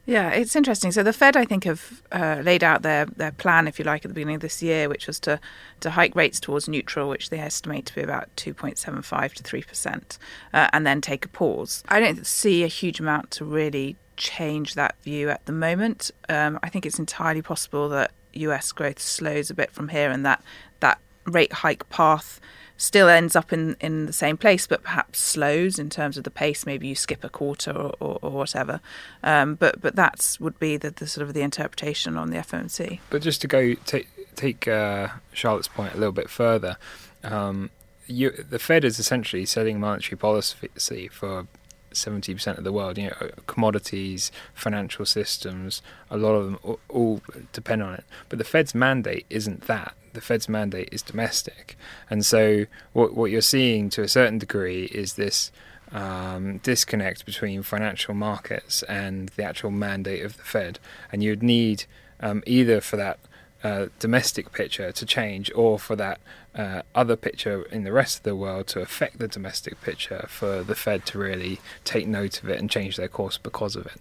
Yeah, 0.10 0.32
it's 0.32 0.56
interesting. 0.56 0.92
So 0.92 1.04
the 1.04 1.13
Fed, 1.13 1.38
I 1.38 1.46
think, 1.46 1.66
have 1.66 2.01
uh, 2.12 2.42
laid 2.44 2.63
out 2.63 2.82
their, 2.82 3.06
their 3.06 3.32
plan, 3.32 3.68
if 3.68 3.78
you 3.78 3.86
like, 3.86 4.04
at 4.04 4.08
the 4.08 4.16
beginning 4.16 4.38
of 4.38 4.42
this 4.42 4.63
year, 4.63 4.89
which 4.89 5.06
was 5.06 5.20
to, 5.20 5.39
to 5.82 5.92
hike 5.92 6.16
rates 6.16 6.39
towards 6.39 6.68
neutral, 6.68 7.10
which 7.10 7.30
they 7.30 7.38
estimate 7.38 7.86
to 7.86 7.94
be 7.94 8.01
about 8.01 8.28
2.75 8.36 9.34
to 9.34 9.44
3%, 9.44 10.18
uh, 10.51 10.68
and 10.74 10.88
then 10.88 11.00
take 11.00 11.25
a 11.25 11.28
pause. 11.28 11.84
I 11.89 12.00
don't 12.00 12.25
see 12.25 12.63
a 12.63 12.68
huge 12.68 13.00
amount 13.00 13.30
to 13.32 13.46
really 13.46 13.98
change 14.18 14.74
that 14.74 14.96
view 15.04 15.30
at 15.30 15.46
the 15.46 15.51
moment. 15.51 16.10
Um, 16.28 16.58
I 16.63 16.70
think 16.70 16.88
it's 16.88 16.98
entirely 16.98 17.44
possible 17.44 17.88
that 17.89 18.10
US 18.34 18.72
growth 18.72 19.00
slows 19.00 19.51
a 19.51 19.54
bit 19.54 19.70
from 19.70 19.89
here 19.89 20.10
and 20.10 20.25
that 20.25 20.42
that 20.80 20.98
rate 21.25 21.54
hike 21.54 21.88
path 21.89 22.42
still 22.80 23.10
ends 23.10 23.36
up 23.36 23.52
in, 23.52 23.76
in 23.82 24.06
the 24.06 24.14
same 24.14 24.38
place, 24.38 24.66
but 24.66 24.82
perhaps 24.82 25.20
slows 25.20 25.78
in 25.78 25.90
terms 25.90 26.18
of 26.18 26.24
the 26.24 26.32
pace. 26.32 26.66
Maybe 26.66 26.88
you 26.88 26.96
skip 26.96 27.24
a 27.24 27.30
quarter 27.30 27.72
or, 27.72 27.94
or, 28.00 28.20
or 28.22 28.32
whatever. 28.32 28.80
Um, 29.22 29.56
but 29.56 29.82
but 29.82 29.96
that's 29.96 30.40
would 30.40 30.58
be 30.60 30.78
the, 30.78 30.90
the, 30.90 31.06
sort 31.06 31.28
of 31.28 31.34
the 31.34 31.42
interpretation 31.42 32.18
on 32.18 32.32
the 32.32 32.38
FOMC. 32.38 33.02
But 33.10 33.22
just 33.22 33.42
to 33.42 33.48
go 33.48 33.74
take 33.86 34.08
take 34.36 34.68
uh, 34.68 35.10
Charlotte's 35.34 35.68
point 35.68 35.94
a 35.94 35.98
little 35.98 36.14
bit 36.14 36.30
further, 36.30 36.78
um, 37.24 37.70
you, 38.08 38.32
the 38.32 38.60
Fed 38.60 38.86
is 38.86 38.98
essentially 38.98 39.46
setting 39.46 39.80
monetary 39.80 40.18
policy 40.18 41.10
for 41.10 41.48
70% 41.92 42.58
of 42.58 42.64
the 42.64 42.72
world. 42.72 42.98
You 42.98 43.08
know, 43.08 43.30
commodities, 43.46 44.32
financial 44.54 45.06
systems, 45.06 45.82
a 46.10 46.18
lot 46.18 46.32
of 46.32 46.46
them 46.46 46.60
all, 46.64 46.80
all 46.88 47.22
depend 47.52 47.84
on 47.84 47.96
it. 47.96 48.06
But 48.30 48.40
the 48.40 48.46
Fed's 48.46 48.74
mandate 48.74 49.26
isn't 49.30 49.68
that. 49.68 49.94
The 50.13 50.22
Fed's 50.22 50.50
mandate 50.50 50.89
is 50.92 51.01
domestic. 51.01 51.78
And 52.10 52.25
so 52.25 52.66
what, 52.94 53.13
what 53.13 53.32
you're 53.32 53.42
seeing 53.42 53.89
to 53.92 54.01
a 54.01 54.08
certain 54.08 54.39
degree 54.39 54.86
is 54.86 55.13
this 55.13 55.51
um, 55.92 56.58
disconnect 56.60 57.25
between 57.25 57.63
financial 57.63 58.13
markets 58.13 58.84
and 58.84 59.30
the 59.30 59.44
actual 59.44 59.72
mandate 59.72 60.24
of 60.24 60.38
the 60.38 60.44
Fed. 60.44 60.80
And 61.12 61.24
you'd 61.24 61.44
need 61.44 61.86
um, 62.20 62.44
either 62.46 62.82
for 62.82 62.98
that 62.98 63.20
uh, 63.63 63.88
domestic 64.00 64.51
picture 64.51 64.92
to 64.92 65.06
change 65.06 65.51
or 65.54 65.78
for 65.78 65.96
that 65.96 66.20
uh, 66.56 66.82
other 66.96 67.16
picture 67.16 67.63
in 67.63 67.84
the 67.84 67.92
rest 67.92 68.18
of 68.18 68.24
the 68.24 68.36
world 68.36 68.68
to 68.68 68.82
affect 68.82 69.20
the 69.20 69.28
domestic 69.28 69.82
picture 69.82 70.25
for 70.30 70.63
the 70.63 70.75
Fed 70.75 71.06
to 71.08 71.18
really 71.18 71.60
take 71.84 72.08
note 72.08 72.42
of 72.42 72.50
it 72.50 72.60
and 72.60 72.70
change 72.70 72.96
their 72.96 73.08
course 73.08 73.38
because 73.38 73.75
of 73.75 73.86
it. 73.86 74.00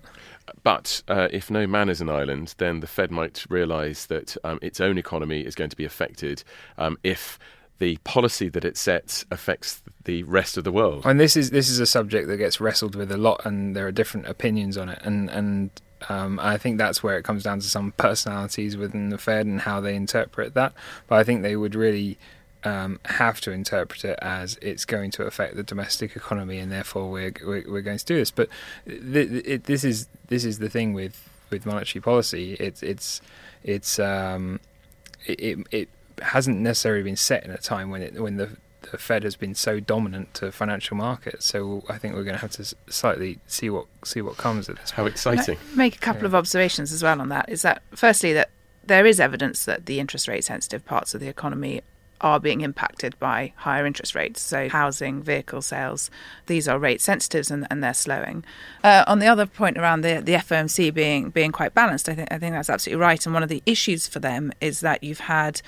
But 0.62 1.02
uh, 1.08 1.28
if 1.30 1.50
no 1.50 1.66
man 1.66 1.88
is 1.88 2.00
an 2.00 2.08
island, 2.08 2.54
then 2.58 2.80
the 2.80 2.86
Fed 2.86 3.10
might 3.10 3.44
realise 3.48 4.06
that 4.06 4.36
um, 4.44 4.58
its 4.62 4.80
own 4.80 4.98
economy 4.98 5.40
is 5.40 5.54
going 5.54 5.70
to 5.70 5.76
be 5.76 5.84
affected 5.84 6.42
um, 6.76 6.98
if 7.02 7.38
the 7.78 7.96
policy 7.98 8.48
that 8.48 8.64
it 8.64 8.76
sets 8.76 9.24
affects 9.30 9.82
the 10.04 10.22
rest 10.24 10.56
of 10.56 10.64
the 10.64 10.72
world. 10.72 11.02
And 11.04 11.20
this 11.20 11.36
is 11.36 11.50
this 11.50 11.68
is 11.68 11.78
a 11.78 11.86
subject 11.86 12.28
that 12.28 12.36
gets 12.36 12.60
wrestled 12.60 12.94
with 12.94 13.10
a 13.12 13.16
lot, 13.16 13.42
and 13.44 13.76
there 13.76 13.86
are 13.86 13.92
different 13.92 14.26
opinions 14.26 14.76
on 14.76 14.88
it. 14.88 15.00
And 15.02 15.30
and 15.30 15.70
um, 16.08 16.38
I 16.40 16.58
think 16.58 16.78
that's 16.78 17.02
where 17.02 17.18
it 17.18 17.22
comes 17.22 17.42
down 17.42 17.60
to 17.60 17.66
some 17.66 17.92
personalities 17.92 18.76
within 18.76 19.10
the 19.10 19.18
Fed 19.18 19.46
and 19.46 19.60
how 19.60 19.80
they 19.80 19.94
interpret 19.94 20.54
that. 20.54 20.72
But 21.06 21.16
I 21.16 21.24
think 21.24 21.42
they 21.42 21.56
would 21.56 21.74
really 21.74 22.18
um, 22.64 23.00
have 23.04 23.40
to 23.42 23.52
interpret 23.52 24.04
it 24.04 24.18
as 24.20 24.58
it's 24.60 24.84
going 24.84 25.10
to 25.12 25.24
affect 25.24 25.56
the 25.56 25.62
domestic 25.62 26.16
economy, 26.16 26.58
and 26.58 26.70
therefore 26.72 27.10
we're 27.10 27.32
we're, 27.44 27.64
we're 27.66 27.82
going 27.82 27.98
to 27.98 28.04
do 28.04 28.16
this. 28.16 28.30
But 28.30 28.48
th- 28.86 29.46
it, 29.46 29.64
this 29.64 29.84
is 29.84 30.08
this 30.28 30.44
is 30.44 30.58
the 30.58 30.68
thing 30.68 30.92
with, 30.92 31.28
with 31.50 31.66
monetary 31.66 32.02
policy. 32.02 32.54
It's 32.54 32.82
it's 32.82 33.20
it's 33.62 33.98
um, 33.98 34.60
it, 35.26 35.58
it 35.70 35.88
hasn't 36.22 36.58
necessarily 36.58 37.02
been 37.02 37.16
set 37.16 37.44
in 37.44 37.50
a 37.50 37.58
time 37.58 37.90
when 37.90 38.02
it 38.02 38.20
when 38.20 38.36
the 38.36 38.50
the 38.90 38.98
Fed 38.98 39.22
has 39.22 39.36
been 39.36 39.54
so 39.54 39.80
dominant 39.80 40.34
to 40.34 40.50
financial 40.52 40.96
markets. 40.96 41.46
So 41.46 41.84
I 41.88 41.98
think 41.98 42.14
we're 42.14 42.24
going 42.24 42.36
to 42.36 42.40
have 42.40 42.52
to 42.52 42.74
slightly 42.88 43.38
see 43.46 43.70
what 43.70 43.86
see 44.04 44.20
what 44.20 44.36
comes 44.36 44.68
of 44.68 44.76
this. 44.78 44.90
How 44.90 45.06
exciting! 45.06 45.58
Make 45.74 45.96
a 45.96 46.00
couple 46.00 46.22
yeah. 46.22 46.28
of 46.28 46.34
observations 46.34 46.92
as 46.92 47.02
well 47.02 47.20
on 47.20 47.28
that. 47.28 47.48
Is 47.48 47.62
that 47.62 47.82
firstly 47.94 48.32
that 48.32 48.50
there 48.84 49.06
is 49.06 49.20
evidence 49.20 49.64
that 49.64 49.86
the 49.86 50.00
interest 50.00 50.26
rate 50.28 50.44
sensitive 50.44 50.84
parts 50.84 51.14
of 51.14 51.20
the 51.20 51.28
economy 51.28 51.82
are 52.20 52.40
being 52.40 52.60
impacted 52.60 53.18
by 53.18 53.52
higher 53.56 53.86
interest 53.86 54.14
rates. 54.14 54.40
So, 54.40 54.68
housing, 54.68 55.22
vehicle 55.22 55.62
sales, 55.62 56.10
these 56.46 56.68
are 56.68 56.78
rate 56.78 57.00
sensitives 57.00 57.50
and, 57.50 57.66
and 57.70 57.82
they're 57.82 57.94
slowing. 57.94 58.44
Uh, 58.82 59.04
on 59.06 59.18
the 59.18 59.26
other 59.26 59.46
point 59.46 59.78
around 59.78 60.02
the, 60.02 60.20
the 60.24 60.34
FOMC 60.34 60.92
being 60.92 61.30
being 61.30 61.52
quite 61.52 61.74
balanced, 61.74 62.08
I 62.08 62.14
think 62.14 62.32
I 62.32 62.38
think 62.38 62.54
that's 62.54 62.70
absolutely 62.70 63.00
right. 63.00 63.24
And 63.24 63.34
one 63.34 63.42
of 63.42 63.48
the 63.48 63.62
issues 63.66 64.06
for 64.06 64.20
them 64.20 64.52
is 64.60 64.80
that 64.80 65.02
you've 65.02 65.20
had 65.20 65.60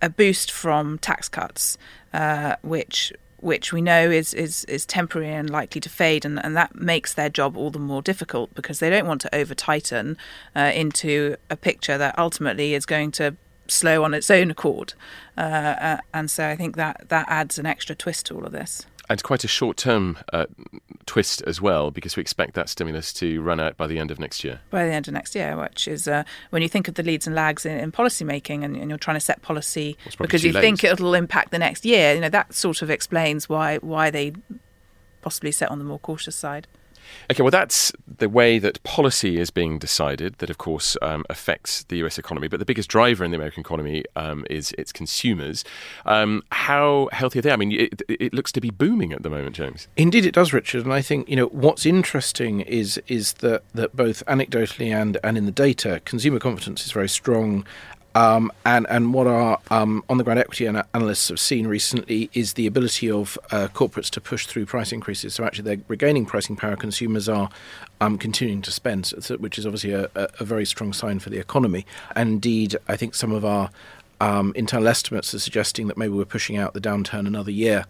a 0.00 0.08
boost 0.08 0.50
from 0.50 0.98
tax 0.98 1.28
cuts, 1.28 1.76
uh, 2.12 2.56
which 2.62 3.12
which 3.40 3.72
we 3.72 3.80
know 3.80 4.10
is, 4.10 4.34
is, 4.34 4.64
is 4.64 4.84
temporary 4.84 5.32
and 5.32 5.48
likely 5.48 5.80
to 5.80 5.88
fade, 5.88 6.24
and, 6.24 6.44
and 6.44 6.56
that 6.56 6.74
makes 6.74 7.14
their 7.14 7.28
job 7.28 7.56
all 7.56 7.70
the 7.70 7.78
more 7.78 8.02
difficult 8.02 8.52
because 8.54 8.80
they 8.80 8.90
don't 8.90 9.06
want 9.06 9.20
to 9.20 9.34
over 9.34 9.54
tighten 9.54 10.16
uh, 10.56 10.72
into 10.74 11.36
a 11.48 11.56
picture 11.56 11.96
that 11.96 12.18
ultimately 12.18 12.74
is 12.74 12.84
going 12.84 13.12
to 13.12 13.36
slow 13.68 14.04
on 14.04 14.14
its 14.14 14.30
own 14.30 14.50
accord. 14.50 14.94
Uh, 15.36 15.40
uh, 15.40 15.98
and 16.12 16.30
so 16.30 16.48
I 16.48 16.56
think 16.56 16.76
that 16.76 17.08
that 17.08 17.26
adds 17.28 17.58
an 17.58 17.66
extra 17.66 17.94
twist 17.94 18.26
to 18.26 18.34
all 18.34 18.44
of 18.44 18.52
this. 18.52 18.86
And 19.10 19.22
quite 19.22 19.42
a 19.42 19.48
short 19.48 19.78
term 19.78 20.18
uh, 20.34 20.46
twist 21.06 21.42
as 21.46 21.62
well, 21.62 21.90
because 21.90 22.16
we 22.16 22.20
expect 22.20 22.54
that 22.54 22.68
stimulus 22.68 23.12
to 23.14 23.40
run 23.40 23.58
out 23.58 23.76
by 23.78 23.86
the 23.86 23.98
end 23.98 24.10
of 24.10 24.18
next 24.18 24.44
year. 24.44 24.60
By 24.70 24.84
the 24.84 24.92
end 24.92 25.08
of 25.08 25.14
next 25.14 25.34
year, 25.34 25.56
which 25.56 25.88
is 25.88 26.06
uh, 26.06 26.24
when 26.50 26.60
you 26.60 26.68
think 26.68 26.88
of 26.88 26.94
the 26.94 27.02
leads 27.02 27.26
and 27.26 27.34
lags 27.34 27.64
in, 27.64 27.78
in 27.78 27.90
policy 27.90 28.24
making 28.24 28.64
and, 28.64 28.76
and, 28.76 28.90
you're 28.90 28.98
trying 28.98 29.16
to 29.16 29.20
set 29.20 29.40
policy 29.40 29.96
because 30.18 30.44
you 30.44 30.52
late. 30.52 30.60
think 30.60 30.84
it'll 30.84 31.14
impact 31.14 31.52
the 31.52 31.58
next 31.58 31.86
year, 31.86 32.14
you 32.14 32.20
know, 32.20 32.28
that 32.28 32.52
sort 32.52 32.82
of 32.82 32.90
explains 32.90 33.48
why, 33.48 33.78
why 33.78 34.10
they 34.10 34.32
possibly 35.22 35.52
set 35.52 35.70
on 35.70 35.78
the 35.78 35.84
more 35.84 35.98
cautious 35.98 36.36
side. 36.36 36.66
Okay, 37.30 37.42
well, 37.42 37.50
that's 37.50 37.92
the 38.18 38.28
way 38.28 38.58
that 38.58 38.82
policy 38.82 39.38
is 39.38 39.50
being 39.50 39.78
decided, 39.78 40.34
that 40.38 40.50
of 40.50 40.58
course 40.58 40.96
um, 41.02 41.24
affects 41.28 41.84
the 41.84 41.96
US 41.98 42.18
economy. 42.18 42.48
But 42.48 42.58
the 42.58 42.64
biggest 42.64 42.88
driver 42.88 43.24
in 43.24 43.30
the 43.30 43.36
American 43.36 43.60
economy 43.60 44.04
um, 44.16 44.44
is 44.48 44.72
its 44.78 44.92
consumers. 44.92 45.64
Um, 46.06 46.42
how 46.52 47.08
healthy 47.12 47.38
are 47.38 47.42
they? 47.42 47.52
I 47.52 47.56
mean, 47.56 47.72
it, 47.72 48.02
it, 48.08 48.32
looks 48.32 48.52
to 48.52 48.60
be 48.60 48.70
booming 48.70 49.12
at 49.12 49.22
the 49.22 49.30
moment, 49.30 49.56
James. 49.56 49.88
Indeed, 49.96 50.24
it 50.24 50.32
does, 50.32 50.52
Richard. 50.52 50.84
And 50.84 50.92
I 50.92 51.02
think, 51.02 51.28
you 51.28 51.36
know, 51.36 51.46
what's 51.46 51.84
interesting 51.86 52.60
is 52.62 53.00
is 53.08 53.34
that, 53.34 53.62
that 53.74 53.94
both 53.94 54.24
anecdotally 54.26 54.94
and, 54.94 55.18
and 55.22 55.36
in 55.36 55.44
the 55.46 55.52
data, 55.52 56.00
consumer 56.04 56.38
confidence 56.38 56.84
is 56.84 56.92
very 56.92 57.08
strong 57.08 57.66
um, 58.14 58.50
and 58.64 58.86
and 58.88 59.12
what 59.12 59.26
our 59.26 59.58
um, 59.70 60.02
on 60.08 60.18
the 60.18 60.24
ground 60.24 60.40
equity 60.40 60.66
analysts 60.66 61.28
have 61.28 61.38
seen 61.38 61.66
recently 61.66 62.30
is 62.32 62.54
the 62.54 62.66
ability 62.66 63.10
of 63.10 63.38
uh, 63.50 63.68
corporates 63.72 64.10
to 64.10 64.20
push 64.20 64.46
through 64.46 64.66
price 64.66 64.92
increases. 64.92 65.34
So 65.34 65.44
actually, 65.44 65.64
they're 65.64 65.84
regaining 65.88 66.26
pricing 66.26 66.56
power. 66.56 66.76
Consumers 66.76 67.28
are 67.28 67.50
um, 68.00 68.18
continuing 68.18 68.62
to 68.62 68.70
spend, 68.70 69.12
which 69.38 69.58
is 69.58 69.66
obviously 69.66 69.92
a, 69.92 70.08
a, 70.14 70.44
very 70.44 70.64
strong 70.64 70.92
sign 70.92 71.18
for 71.18 71.30
the 71.30 71.38
economy. 71.38 71.84
And 72.14 72.28
indeed, 72.30 72.76
I 72.88 72.96
think 72.96 73.14
some 73.14 73.32
of 73.32 73.44
our 73.44 73.70
um, 74.20 74.52
internal 74.56 74.88
estimates 74.88 75.34
are 75.34 75.38
suggesting 75.38 75.86
that 75.88 75.96
maybe 75.96 76.12
we're 76.12 76.24
pushing 76.24 76.56
out 76.56 76.74
the 76.74 76.80
downturn 76.80 77.26
another 77.26 77.50
year 77.50 77.84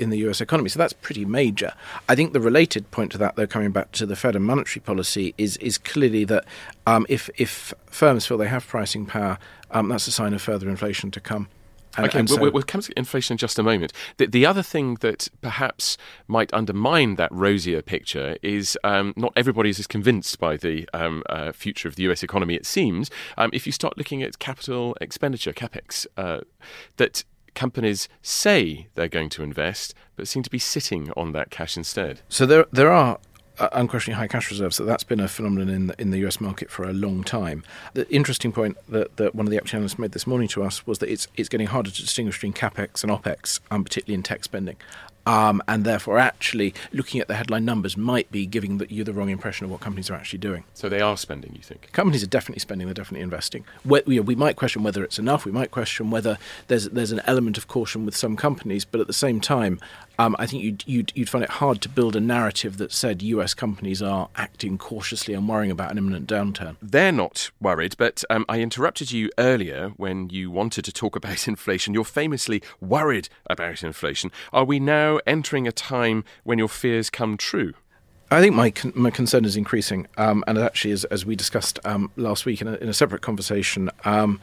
in 0.00 0.10
the 0.10 0.18
US 0.28 0.40
economy. 0.40 0.68
So 0.68 0.78
that's 0.78 0.92
pretty 0.92 1.24
major. 1.24 1.72
I 2.08 2.14
think 2.14 2.32
the 2.32 2.40
related 2.40 2.90
point 2.90 3.12
to 3.12 3.18
that, 3.18 3.36
though, 3.36 3.46
coming 3.46 3.70
back 3.70 3.92
to 3.92 4.06
the 4.06 4.16
Fed 4.16 4.36
and 4.36 4.44
monetary 4.44 4.82
policy, 4.82 5.34
is 5.38 5.56
is 5.58 5.78
clearly 5.78 6.24
that 6.24 6.44
um, 6.86 7.06
if 7.08 7.30
if 7.36 7.72
firms 7.86 8.26
feel 8.26 8.38
they 8.38 8.48
have 8.48 8.66
pricing 8.66 9.06
power, 9.06 9.38
um, 9.70 9.88
that's 9.88 10.06
a 10.06 10.12
sign 10.12 10.34
of 10.34 10.42
further 10.42 10.68
inflation 10.68 11.10
to 11.12 11.20
come. 11.20 11.48
And, 11.96 12.06
okay, 12.06 12.20
and 12.20 12.30
so, 12.30 12.40
we'll, 12.40 12.52
we'll, 12.52 12.62
come 12.62 12.80
to 12.82 12.92
inflation 12.96 13.34
in 13.34 13.38
just 13.38 13.58
a 13.58 13.64
moment. 13.64 13.92
The, 14.18 14.26
the, 14.26 14.46
other 14.46 14.62
thing 14.62 14.94
that 15.00 15.26
perhaps 15.40 15.98
might 16.28 16.52
undermine 16.54 17.16
that 17.16 17.32
rosier 17.32 17.82
picture 17.82 18.36
is 18.42 18.78
um, 18.84 19.12
not 19.16 19.32
everybody 19.34 19.70
is 19.70 19.80
as 19.80 19.88
convinced 19.88 20.38
by 20.38 20.56
the 20.56 20.88
um, 20.94 21.24
uh, 21.28 21.50
future 21.50 21.88
of 21.88 21.96
the 21.96 22.04
US 22.04 22.22
economy, 22.22 22.54
it 22.54 22.64
seems. 22.64 23.10
Um, 23.36 23.50
if 23.52 23.66
you 23.66 23.72
start 23.72 23.98
looking 23.98 24.22
at 24.22 24.38
capital 24.38 24.96
expenditure, 25.00 25.52
capex, 25.52 26.06
uh, 26.16 26.40
that 26.96 27.24
companies 27.60 28.08
say 28.22 28.86
they're 28.94 29.06
going 29.06 29.28
to 29.28 29.42
invest, 29.42 29.92
but 30.16 30.26
seem 30.26 30.42
to 30.42 30.48
be 30.48 30.58
sitting 30.58 31.12
on 31.14 31.32
that 31.32 31.50
cash 31.50 31.76
instead. 31.76 32.22
So 32.30 32.46
there, 32.46 32.64
there 32.72 32.90
are 32.90 33.18
uh, 33.58 33.68
unquestionably 33.72 34.18
high 34.18 34.28
cash 34.28 34.50
reserves. 34.50 34.76
So 34.76 34.86
that's 34.86 35.04
been 35.04 35.20
a 35.20 35.28
phenomenon 35.28 35.68
in 35.68 35.86
the, 35.88 35.94
in 36.00 36.10
the 36.10 36.26
US 36.26 36.40
market 36.40 36.70
for 36.70 36.88
a 36.88 36.94
long 36.94 37.22
time. 37.22 37.62
The 37.92 38.10
interesting 38.10 38.50
point 38.50 38.78
that, 38.88 39.18
that 39.18 39.34
one 39.34 39.46
of 39.46 39.50
the 39.50 39.58
equity 39.58 39.76
analysts 39.76 39.98
made 39.98 40.12
this 40.12 40.26
morning 40.26 40.48
to 40.48 40.62
us 40.62 40.86
was 40.86 41.00
that 41.00 41.10
it's 41.10 41.28
it's 41.36 41.50
getting 41.50 41.66
harder 41.66 41.90
to 41.90 42.00
distinguish 42.00 42.36
between 42.36 42.54
capex 42.54 43.02
and 43.02 43.12
opex, 43.12 43.60
um, 43.70 43.84
particularly 43.84 44.14
in 44.14 44.22
tech 44.22 44.42
spending 44.42 44.76
um, 45.26 45.62
and 45.68 45.84
therefore 45.84 46.18
actually 46.18 46.74
looking 46.92 47.20
at 47.20 47.28
the 47.28 47.34
headline 47.34 47.64
numbers 47.64 47.96
might 47.96 48.30
be 48.30 48.46
giving 48.46 48.78
the, 48.78 48.92
you 48.92 49.04
the 49.04 49.12
wrong 49.12 49.30
impression 49.30 49.64
of 49.64 49.70
what 49.70 49.80
companies 49.80 50.10
are 50.10 50.14
actually 50.14 50.38
doing. 50.38 50.64
So 50.74 50.88
they 50.88 51.00
are 51.00 51.16
spending, 51.16 51.52
you 51.54 51.62
think? 51.62 51.90
Companies 51.92 52.22
are 52.22 52.28
definitely 52.28 52.60
spending. 52.60 52.86
They're 52.86 52.94
definitely 52.94 53.22
investing. 53.22 53.64
We, 53.84 54.02
you 54.06 54.16
know, 54.16 54.22
we 54.22 54.34
might 54.34 54.56
question 54.56 54.82
whether 54.82 55.04
it's 55.04 55.18
enough. 55.18 55.44
We 55.44 55.52
might 55.52 55.70
question 55.70 56.10
whether 56.10 56.38
there's 56.68 56.88
there's 56.88 57.12
an 57.12 57.20
element 57.26 57.58
of 57.58 57.68
caution 57.68 58.04
with 58.04 58.16
some 58.16 58.36
companies, 58.36 58.84
but 58.84 59.00
at 59.00 59.06
the 59.06 59.12
same 59.12 59.40
time, 59.40 59.80
um, 60.20 60.36
I 60.38 60.46
think 60.46 60.62
you'd, 60.62 60.84
you'd, 60.86 61.12
you'd 61.14 61.30
find 61.30 61.42
it 61.42 61.48
hard 61.48 61.80
to 61.80 61.88
build 61.88 62.14
a 62.14 62.20
narrative 62.20 62.76
that 62.76 62.92
said 62.92 63.22
US 63.22 63.54
companies 63.54 64.02
are 64.02 64.28
acting 64.36 64.76
cautiously 64.76 65.32
and 65.32 65.48
worrying 65.48 65.70
about 65.70 65.90
an 65.90 65.96
imminent 65.96 66.28
downturn. 66.28 66.76
They're 66.82 67.10
not 67.10 67.50
worried, 67.58 67.94
but 67.96 68.22
um, 68.28 68.44
I 68.46 68.60
interrupted 68.60 69.12
you 69.12 69.30
earlier 69.38 69.92
when 69.96 70.28
you 70.28 70.50
wanted 70.50 70.84
to 70.84 70.92
talk 70.92 71.16
about 71.20 71.48
inflation. 71.48 71.94
You're 71.94 72.04
famously 72.04 72.62
worried 72.82 73.30
about 73.46 73.82
inflation. 73.82 74.30
Are 74.52 74.64
we 74.64 74.78
now 74.78 75.20
entering 75.26 75.66
a 75.66 75.72
time 75.72 76.24
when 76.44 76.58
your 76.58 76.68
fears 76.68 77.08
come 77.08 77.38
true? 77.38 77.72
I 78.30 78.40
think 78.42 78.54
my 78.54 78.70
con- 78.70 78.92
my 78.94 79.10
concern 79.10 79.44
is 79.44 79.56
increasing, 79.56 80.06
um, 80.16 80.44
and 80.46 80.56
actually, 80.56 80.92
as, 80.92 81.02
as 81.06 81.26
we 81.26 81.34
discussed 81.34 81.80
um, 81.84 82.12
last 82.14 82.46
week 82.46 82.60
in 82.60 82.68
a, 82.68 82.74
in 82.74 82.88
a 82.88 82.94
separate 82.94 83.22
conversation, 83.22 83.90
um, 84.04 84.40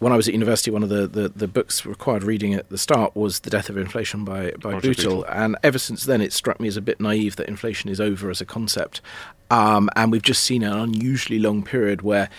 when 0.00 0.12
I 0.12 0.16
was 0.16 0.26
at 0.26 0.34
university, 0.34 0.70
one 0.70 0.82
of 0.82 0.88
the, 0.88 1.06
the, 1.06 1.28
the, 1.28 1.46
books 1.46 1.84
required 1.84 2.24
reading 2.24 2.54
at 2.54 2.70
the 2.70 2.78
start 2.78 3.14
was 3.14 3.40
The 3.40 3.50
Death 3.50 3.68
of 3.68 3.76
Inflation 3.76 4.24
by, 4.24 4.52
by 4.52 4.80
Bootle. 4.80 5.24
And 5.24 5.56
ever 5.62 5.78
since 5.78 6.04
then, 6.04 6.22
it 6.22 6.32
struck 6.32 6.58
me 6.58 6.68
as 6.68 6.78
a 6.78 6.80
bit 6.80 7.00
naive 7.00 7.36
that 7.36 7.48
inflation 7.48 7.90
is 7.90 8.00
over 8.00 8.30
as 8.30 8.40
a 8.40 8.46
concept. 8.46 9.02
Um, 9.50 9.90
and 9.96 10.10
we've 10.10 10.22
just 10.22 10.42
seen 10.42 10.62
an 10.62 10.72
unusually 10.72 11.38
long 11.38 11.62
period 11.62 12.00
where 12.00 12.30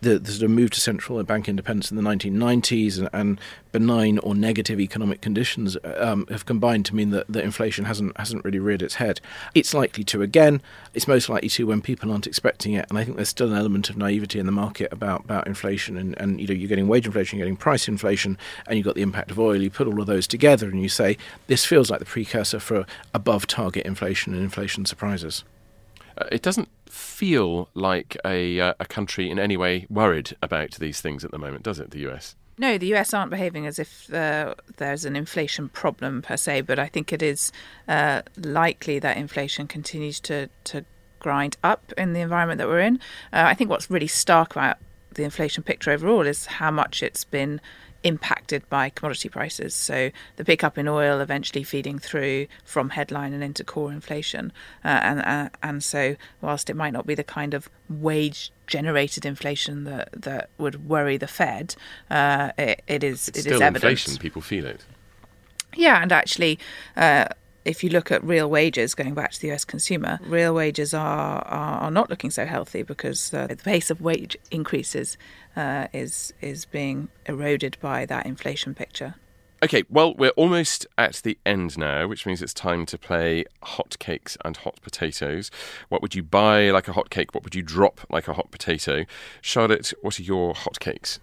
the, 0.00 0.18
the 0.18 0.32
sort 0.32 0.44
of 0.44 0.50
move 0.50 0.70
to 0.70 0.80
central 0.80 1.22
bank 1.22 1.48
independence 1.48 1.90
in 1.90 1.96
the 1.96 2.02
1990s 2.02 2.98
and, 2.98 3.08
and 3.12 3.40
benign 3.72 4.18
or 4.18 4.34
negative 4.34 4.80
economic 4.80 5.20
conditions 5.20 5.76
um, 5.84 6.26
have 6.28 6.46
combined 6.46 6.86
to 6.86 6.94
mean 6.94 7.10
that, 7.10 7.26
that 7.28 7.44
inflation 7.44 7.84
hasn't 7.84 8.16
hasn't 8.18 8.44
really 8.44 8.58
reared 8.58 8.82
its 8.82 8.94
head. 8.94 9.20
It's 9.54 9.74
likely 9.74 10.04
to 10.04 10.22
again. 10.22 10.62
It's 10.94 11.06
most 11.06 11.28
likely 11.28 11.48
to 11.50 11.66
when 11.66 11.82
people 11.82 12.10
aren't 12.10 12.26
expecting 12.26 12.72
it, 12.72 12.86
and 12.88 12.98
I 12.98 13.04
think 13.04 13.16
there's 13.16 13.28
still 13.28 13.50
an 13.50 13.56
element 13.56 13.90
of 13.90 13.96
naivety 13.96 14.38
in 14.38 14.46
the 14.46 14.52
market 14.52 14.92
about, 14.92 15.24
about 15.24 15.46
inflation. 15.46 15.96
And, 15.96 16.18
and 16.18 16.40
you 16.40 16.46
know, 16.46 16.54
you're 16.54 16.68
getting 16.68 16.88
wage 16.88 17.06
inflation, 17.06 17.38
you're 17.38 17.46
getting 17.46 17.56
price 17.56 17.86
inflation, 17.86 18.38
and 18.66 18.76
you've 18.76 18.86
got 18.86 18.94
the 18.94 19.02
impact 19.02 19.30
of 19.30 19.38
oil. 19.38 19.60
You 19.60 19.70
put 19.70 19.86
all 19.86 20.00
of 20.00 20.06
those 20.06 20.26
together, 20.26 20.68
and 20.68 20.82
you 20.82 20.88
say 20.88 21.16
this 21.46 21.64
feels 21.64 21.90
like 21.90 22.00
the 22.00 22.06
precursor 22.06 22.60
for 22.60 22.86
above 23.14 23.46
target 23.46 23.86
inflation, 23.86 24.32
and 24.32 24.42
inflation 24.42 24.86
surprises. 24.86 25.44
Uh, 26.18 26.24
it 26.32 26.42
doesn't 26.42 26.68
feel 26.90 27.68
like 27.74 28.16
a, 28.24 28.60
uh, 28.60 28.74
a 28.80 28.86
country 28.86 29.30
in 29.30 29.38
any 29.38 29.56
way 29.56 29.86
worried 29.88 30.36
about 30.42 30.72
these 30.72 31.00
things 31.00 31.24
at 31.24 31.30
the 31.30 31.38
moment, 31.38 31.62
does 31.62 31.78
it, 31.78 31.90
the 31.90 32.08
US? 32.10 32.36
No, 32.58 32.76
the 32.76 32.94
US 32.94 33.14
aren't 33.14 33.30
behaving 33.30 33.66
as 33.66 33.78
if 33.78 34.12
uh, 34.12 34.54
there's 34.76 35.04
an 35.04 35.16
inflation 35.16 35.70
problem 35.70 36.20
per 36.20 36.36
se, 36.36 36.62
but 36.62 36.78
I 36.78 36.88
think 36.88 37.12
it 37.12 37.22
is 37.22 37.52
uh, 37.88 38.22
likely 38.36 38.98
that 38.98 39.16
inflation 39.16 39.66
continues 39.66 40.20
to, 40.20 40.50
to 40.64 40.84
grind 41.20 41.56
up 41.62 41.92
in 41.96 42.12
the 42.12 42.20
environment 42.20 42.58
that 42.58 42.68
we're 42.68 42.80
in. 42.80 42.96
Uh, 43.32 43.44
I 43.46 43.54
think 43.54 43.70
what's 43.70 43.90
really 43.90 44.06
stark 44.06 44.52
about 44.52 44.76
the 45.14 45.24
inflation 45.24 45.62
picture 45.62 45.90
overall 45.90 46.26
is 46.26 46.46
how 46.46 46.70
much 46.70 47.02
it's 47.02 47.24
been 47.24 47.60
impacted 48.02 48.68
by 48.68 48.90
commodity 48.90 49.28
prices. 49.28 49.74
So 49.74 50.10
the 50.36 50.44
pickup 50.44 50.78
in 50.78 50.88
oil 50.88 51.20
eventually 51.20 51.62
feeding 51.62 51.98
through 51.98 52.46
from 52.64 52.90
headline 52.90 53.32
and 53.32 53.42
into 53.42 53.64
core 53.64 53.92
inflation, 53.92 54.52
uh, 54.84 55.00
and 55.02 55.20
uh, 55.20 55.48
and 55.62 55.82
so 55.82 56.16
whilst 56.40 56.70
it 56.70 56.76
might 56.76 56.92
not 56.92 57.06
be 57.06 57.14
the 57.14 57.24
kind 57.24 57.54
of 57.54 57.68
wage 57.88 58.52
generated 58.66 59.24
inflation 59.26 59.84
that 59.84 60.10
that 60.12 60.50
would 60.58 60.88
worry 60.88 61.16
the 61.16 61.28
Fed, 61.28 61.74
uh, 62.10 62.52
it, 62.56 62.82
it 62.86 63.04
is 63.04 63.28
it's 63.28 63.38
it 63.38 63.42
still 63.42 63.54
is 63.54 63.60
evident. 63.60 63.84
inflation. 63.84 64.16
People 64.18 64.42
feel 64.42 64.66
it. 64.66 64.84
Yeah, 65.76 66.02
and 66.02 66.10
actually, 66.10 66.58
uh, 66.96 67.26
if 67.64 67.84
you 67.84 67.90
look 67.90 68.10
at 68.10 68.22
real 68.24 68.48
wages, 68.48 68.94
going 68.94 69.14
back 69.14 69.32
to 69.32 69.40
the 69.40 69.52
US 69.52 69.64
consumer, 69.64 70.18
real 70.24 70.54
wages 70.54 70.94
are, 70.94 71.42
are, 71.42 71.80
are 71.82 71.90
not 71.90 72.08
looking 72.08 72.30
so 72.30 72.46
healthy 72.46 72.82
because 72.82 73.32
uh, 73.34 73.46
the 73.46 73.56
pace 73.56 73.90
of 73.90 74.00
wage 74.00 74.36
increases 74.50 75.18
uh, 75.56 75.88
is 75.92 76.32
is 76.40 76.64
being 76.64 77.08
eroded 77.26 77.76
by 77.80 78.06
that 78.06 78.26
inflation 78.26 78.74
picture. 78.74 79.14
Okay, 79.62 79.84
well, 79.90 80.14
we're 80.14 80.30
almost 80.30 80.86
at 80.96 81.16
the 81.16 81.36
end 81.44 81.76
now, 81.76 82.06
which 82.06 82.24
means 82.24 82.40
it's 82.40 82.54
time 82.54 82.86
to 82.86 82.96
play 82.96 83.44
hot 83.62 83.98
cakes 83.98 84.38
and 84.42 84.56
hot 84.56 84.80
potatoes. 84.80 85.50
What 85.90 86.00
would 86.00 86.14
you 86.14 86.22
buy 86.22 86.70
like 86.70 86.88
a 86.88 86.94
hot 86.94 87.10
cake? 87.10 87.34
What 87.34 87.44
would 87.44 87.54
you 87.54 87.60
drop 87.60 88.00
like 88.08 88.26
a 88.26 88.32
hot 88.32 88.50
potato? 88.50 89.04
Charlotte, 89.42 89.92
what 90.00 90.18
are 90.18 90.22
your 90.22 90.54
hot 90.54 90.80
cakes? 90.80 91.20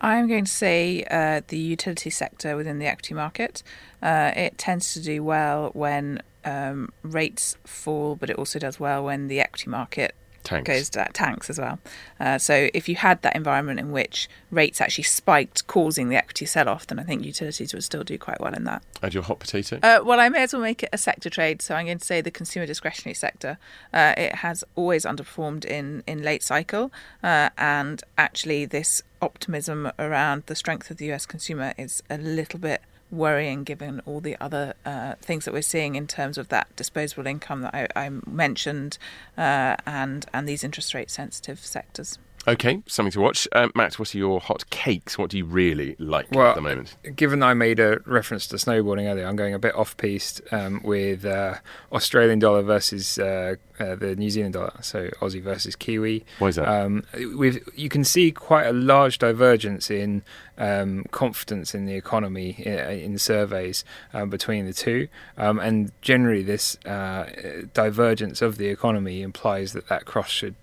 I'm 0.00 0.28
going 0.28 0.44
to 0.44 0.50
say 0.50 1.04
uh, 1.10 1.42
the 1.48 1.58
utility 1.58 2.10
sector 2.10 2.56
within 2.56 2.78
the 2.78 2.86
equity 2.86 3.14
market. 3.14 3.64
Uh, 4.00 4.30
it 4.36 4.56
tends 4.56 4.94
to 4.94 5.00
do 5.00 5.24
well 5.24 5.70
when 5.74 6.22
um, 6.44 6.90
rates 7.02 7.56
fall, 7.64 8.14
but 8.14 8.30
it 8.30 8.36
also 8.36 8.60
does 8.60 8.78
well 8.78 9.04
when 9.04 9.26
the 9.26 9.40
equity 9.40 9.68
market 9.68 10.14
Tanks. 10.42 10.66
goes 10.66 10.90
to 10.90 11.08
tanks 11.12 11.48
as 11.50 11.58
well. 11.58 11.78
Uh, 12.20 12.38
so 12.38 12.68
if 12.74 12.88
you 12.88 12.96
had 12.96 13.22
that 13.22 13.36
environment 13.36 13.80
in 13.80 13.92
which 13.92 14.28
rates 14.50 14.80
actually 14.80 15.04
spiked, 15.04 15.66
causing 15.66 16.08
the 16.08 16.16
equity 16.16 16.46
sell-off, 16.46 16.86
then 16.86 16.98
I 16.98 17.04
think 17.04 17.24
utilities 17.24 17.72
would 17.72 17.84
still 17.84 18.04
do 18.04 18.18
quite 18.18 18.40
well 18.40 18.54
in 18.54 18.64
that. 18.64 18.82
And 19.00 19.14
your 19.14 19.22
hot 19.22 19.40
potato? 19.40 19.78
Uh, 19.82 20.00
well, 20.04 20.20
I 20.20 20.28
may 20.28 20.42
as 20.42 20.52
well 20.52 20.62
make 20.62 20.82
it 20.82 20.90
a 20.92 20.98
sector 20.98 21.30
trade. 21.30 21.62
So 21.62 21.74
I'm 21.74 21.86
going 21.86 21.98
to 21.98 22.04
say 22.04 22.20
the 22.20 22.30
consumer 22.30 22.66
discretionary 22.66 23.14
sector. 23.14 23.58
Uh, 23.92 24.14
it 24.16 24.36
has 24.36 24.64
always 24.76 25.04
underperformed 25.04 25.64
in 25.64 26.02
in 26.06 26.22
late 26.22 26.42
cycle, 26.42 26.92
uh, 27.22 27.50
and 27.56 28.02
actually 28.18 28.64
this 28.64 29.02
optimism 29.20 29.90
around 29.98 30.42
the 30.46 30.56
strength 30.56 30.90
of 30.90 30.96
the 30.96 31.10
US 31.12 31.26
consumer 31.26 31.72
is 31.78 32.02
a 32.10 32.18
little 32.18 32.58
bit 32.58 32.81
worrying 33.12 33.62
given 33.62 34.00
all 34.06 34.20
the 34.20 34.36
other 34.40 34.74
uh, 34.84 35.14
things 35.20 35.44
that 35.44 35.52
we're 35.52 35.62
seeing 35.62 35.94
in 35.94 36.06
terms 36.06 36.38
of 36.38 36.48
that 36.48 36.74
disposable 36.74 37.26
income 37.26 37.60
that 37.60 37.74
I, 37.74 38.06
I 38.06 38.10
mentioned 38.26 38.98
uh, 39.36 39.76
and 39.86 40.26
and 40.32 40.48
these 40.48 40.64
interest 40.64 40.94
rate 40.94 41.10
sensitive 41.10 41.60
sectors. 41.60 42.18
Okay, 42.46 42.82
something 42.86 43.12
to 43.12 43.20
watch. 43.20 43.46
Uh, 43.52 43.68
Matt, 43.74 43.98
what 43.98 44.14
are 44.14 44.18
your 44.18 44.40
hot 44.40 44.68
cakes? 44.70 45.16
What 45.16 45.30
do 45.30 45.38
you 45.38 45.44
really 45.44 45.94
like 45.98 46.30
Well, 46.32 46.48
at 46.48 46.54
the 46.56 46.60
moment? 46.60 46.96
Given 47.14 47.38
that 47.40 47.46
I 47.46 47.54
made 47.54 47.78
a 47.78 48.00
reference 48.04 48.48
to 48.48 48.56
snowboarding 48.56 49.08
earlier, 49.08 49.26
I'm 49.26 49.36
going 49.36 49.54
a 49.54 49.60
bit 49.60 49.74
off 49.76 49.96
piste 49.96 50.40
um, 50.50 50.80
with 50.82 51.24
uh, 51.24 51.54
Australian 51.92 52.40
dollar 52.40 52.62
versus 52.62 53.16
uh, 53.18 53.54
uh, 53.78 53.94
the 53.94 54.16
New 54.16 54.28
Zealand 54.28 54.54
dollar, 54.54 54.72
so 54.80 55.08
Aussie 55.20 55.42
versus 55.42 55.76
Kiwi. 55.76 56.24
Why 56.40 56.48
is 56.48 56.56
that? 56.56 56.68
Um, 56.68 57.04
we've, 57.36 57.62
you 57.76 57.88
can 57.88 58.02
see 58.02 58.32
quite 58.32 58.66
a 58.66 58.72
large 58.72 59.18
divergence 59.18 59.88
in 59.88 60.22
um, 60.58 61.04
confidence 61.12 61.74
in 61.76 61.86
the 61.86 61.94
economy 61.94 62.56
in, 62.58 62.78
in 62.78 63.18
surveys 63.18 63.84
um, 64.12 64.30
between 64.30 64.66
the 64.66 64.72
two, 64.72 65.06
um, 65.36 65.60
and 65.60 65.92
generally 66.02 66.42
this 66.42 66.76
uh, 66.86 67.26
divergence 67.72 68.42
of 68.42 68.56
the 68.56 68.68
economy 68.68 69.22
implies 69.22 69.74
that 69.74 69.88
that 69.88 70.06
cross 70.06 70.28
should 70.28 70.56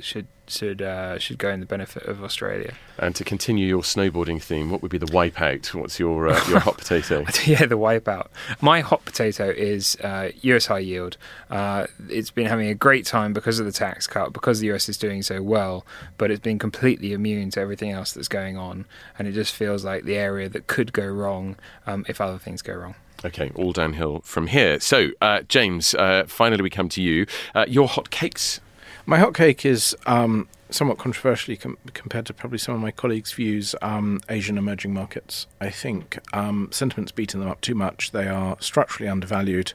should 0.00 0.26
should 0.48 0.82
uh, 0.82 1.18
should 1.18 1.38
go 1.38 1.50
in 1.50 1.60
the 1.60 1.66
benefit 1.66 2.04
of 2.04 2.22
Australia. 2.22 2.74
And 2.98 3.14
to 3.16 3.24
continue 3.24 3.66
your 3.66 3.82
snowboarding 3.82 4.42
theme, 4.42 4.70
what 4.70 4.82
would 4.82 4.90
be 4.90 4.98
the 4.98 5.06
wipeout? 5.06 5.74
What's 5.74 5.98
your 5.98 6.28
uh, 6.28 6.48
your 6.48 6.60
hot 6.60 6.78
potato? 6.78 7.20
yeah, 7.46 7.66
the 7.66 7.78
wipeout. 7.78 8.28
My 8.60 8.80
hot 8.80 9.04
potato 9.04 9.48
is 9.48 9.96
uh, 9.96 10.30
US 10.42 10.66
high 10.66 10.80
yield. 10.80 11.16
Uh, 11.50 11.86
it's 12.08 12.30
been 12.30 12.46
having 12.46 12.68
a 12.68 12.74
great 12.74 13.06
time 13.06 13.32
because 13.32 13.58
of 13.58 13.66
the 13.66 13.72
tax 13.72 14.06
cut, 14.06 14.32
because 14.32 14.60
the 14.60 14.70
US 14.72 14.88
is 14.88 14.96
doing 14.96 15.22
so 15.22 15.42
well, 15.42 15.86
but 16.18 16.30
it's 16.30 16.40
been 16.40 16.58
completely 16.58 17.12
immune 17.12 17.50
to 17.50 17.60
everything 17.60 17.90
else 17.90 18.12
that's 18.12 18.28
going 18.28 18.56
on, 18.56 18.86
and 19.18 19.28
it 19.28 19.32
just 19.32 19.54
feels 19.54 19.84
like 19.84 20.04
the 20.04 20.16
area 20.16 20.48
that 20.48 20.66
could 20.66 20.92
go 20.92 21.06
wrong 21.06 21.56
um, 21.86 22.04
if 22.08 22.20
other 22.20 22.38
things 22.38 22.62
go 22.62 22.74
wrong. 22.74 22.94
Okay, 23.24 23.52
all 23.54 23.72
downhill 23.72 24.20
from 24.24 24.48
here. 24.48 24.80
So, 24.80 25.10
uh, 25.20 25.42
James, 25.42 25.94
uh, 25.94 26.24
finally 26.26 26.62
we 26.62 26.70
come 26.70 26.88
to 26.90 27.02
you. 27.02 27.26
Uh, 27.54 27.64
your 27.68 27.86
hot 27.86 28.10
cakes. 28.10 28.60
My 29.04 29.18
hot 29.18 29.34
cake 29.34 29.66
is 29.66 29.96
um, 30.06 30.48
somewhat 30.70 30.98
controversially 30.98 31.56
com- 31.56 31.76
compared 31.92 32.26
to 32.26 32.34
probably 32.34 32.58
some 32.58 32.74
of 32.74 32.80
my 32.80 32.92
colleagues' 32.92 33.32
views. 33.32 33.74
Um, 33.82 34.20
Asian 34.28 34.56
emerging 34.56 34.94
markets. 34.94 35.46
I 35.60 35.70
think 35.70 36.18
um, 36.32 36.68
sentiment's 36.70 37.10
beaten 37.10 37.40
them 37.40 37.48
up 37.48 37.60
too 37.60 37.74
much. 37.74 38.12
They 38.12 38.28
are 38.28 38.56
structurally 38.60 39.08
undervalued, 39.08 39.72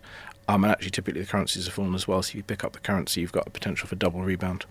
um, 0.47 0.63
and 0.63 0.71
actually, 0.71 0.91
typically 0.91 1.21
the 1.21 1.27
currencies 1.27 1.65
have 1.65 1.73
fallen 1.73 1.93
as 1.93 2.07
well. 2.07 2.23
So 2.23 2.31
if 2.31 2.35
you 2.35 2.43
pick 2.43 2.63
up 2.63 2.71
the 2.71 2.79
currency, 2.79 3.19
you've 3.21 3.33
got 3.33 3.45
the 3.45 3.51
potential 3.51 3.87
for 3.87 3.95
double 3.95 4.21
rebound. 4.21 4.65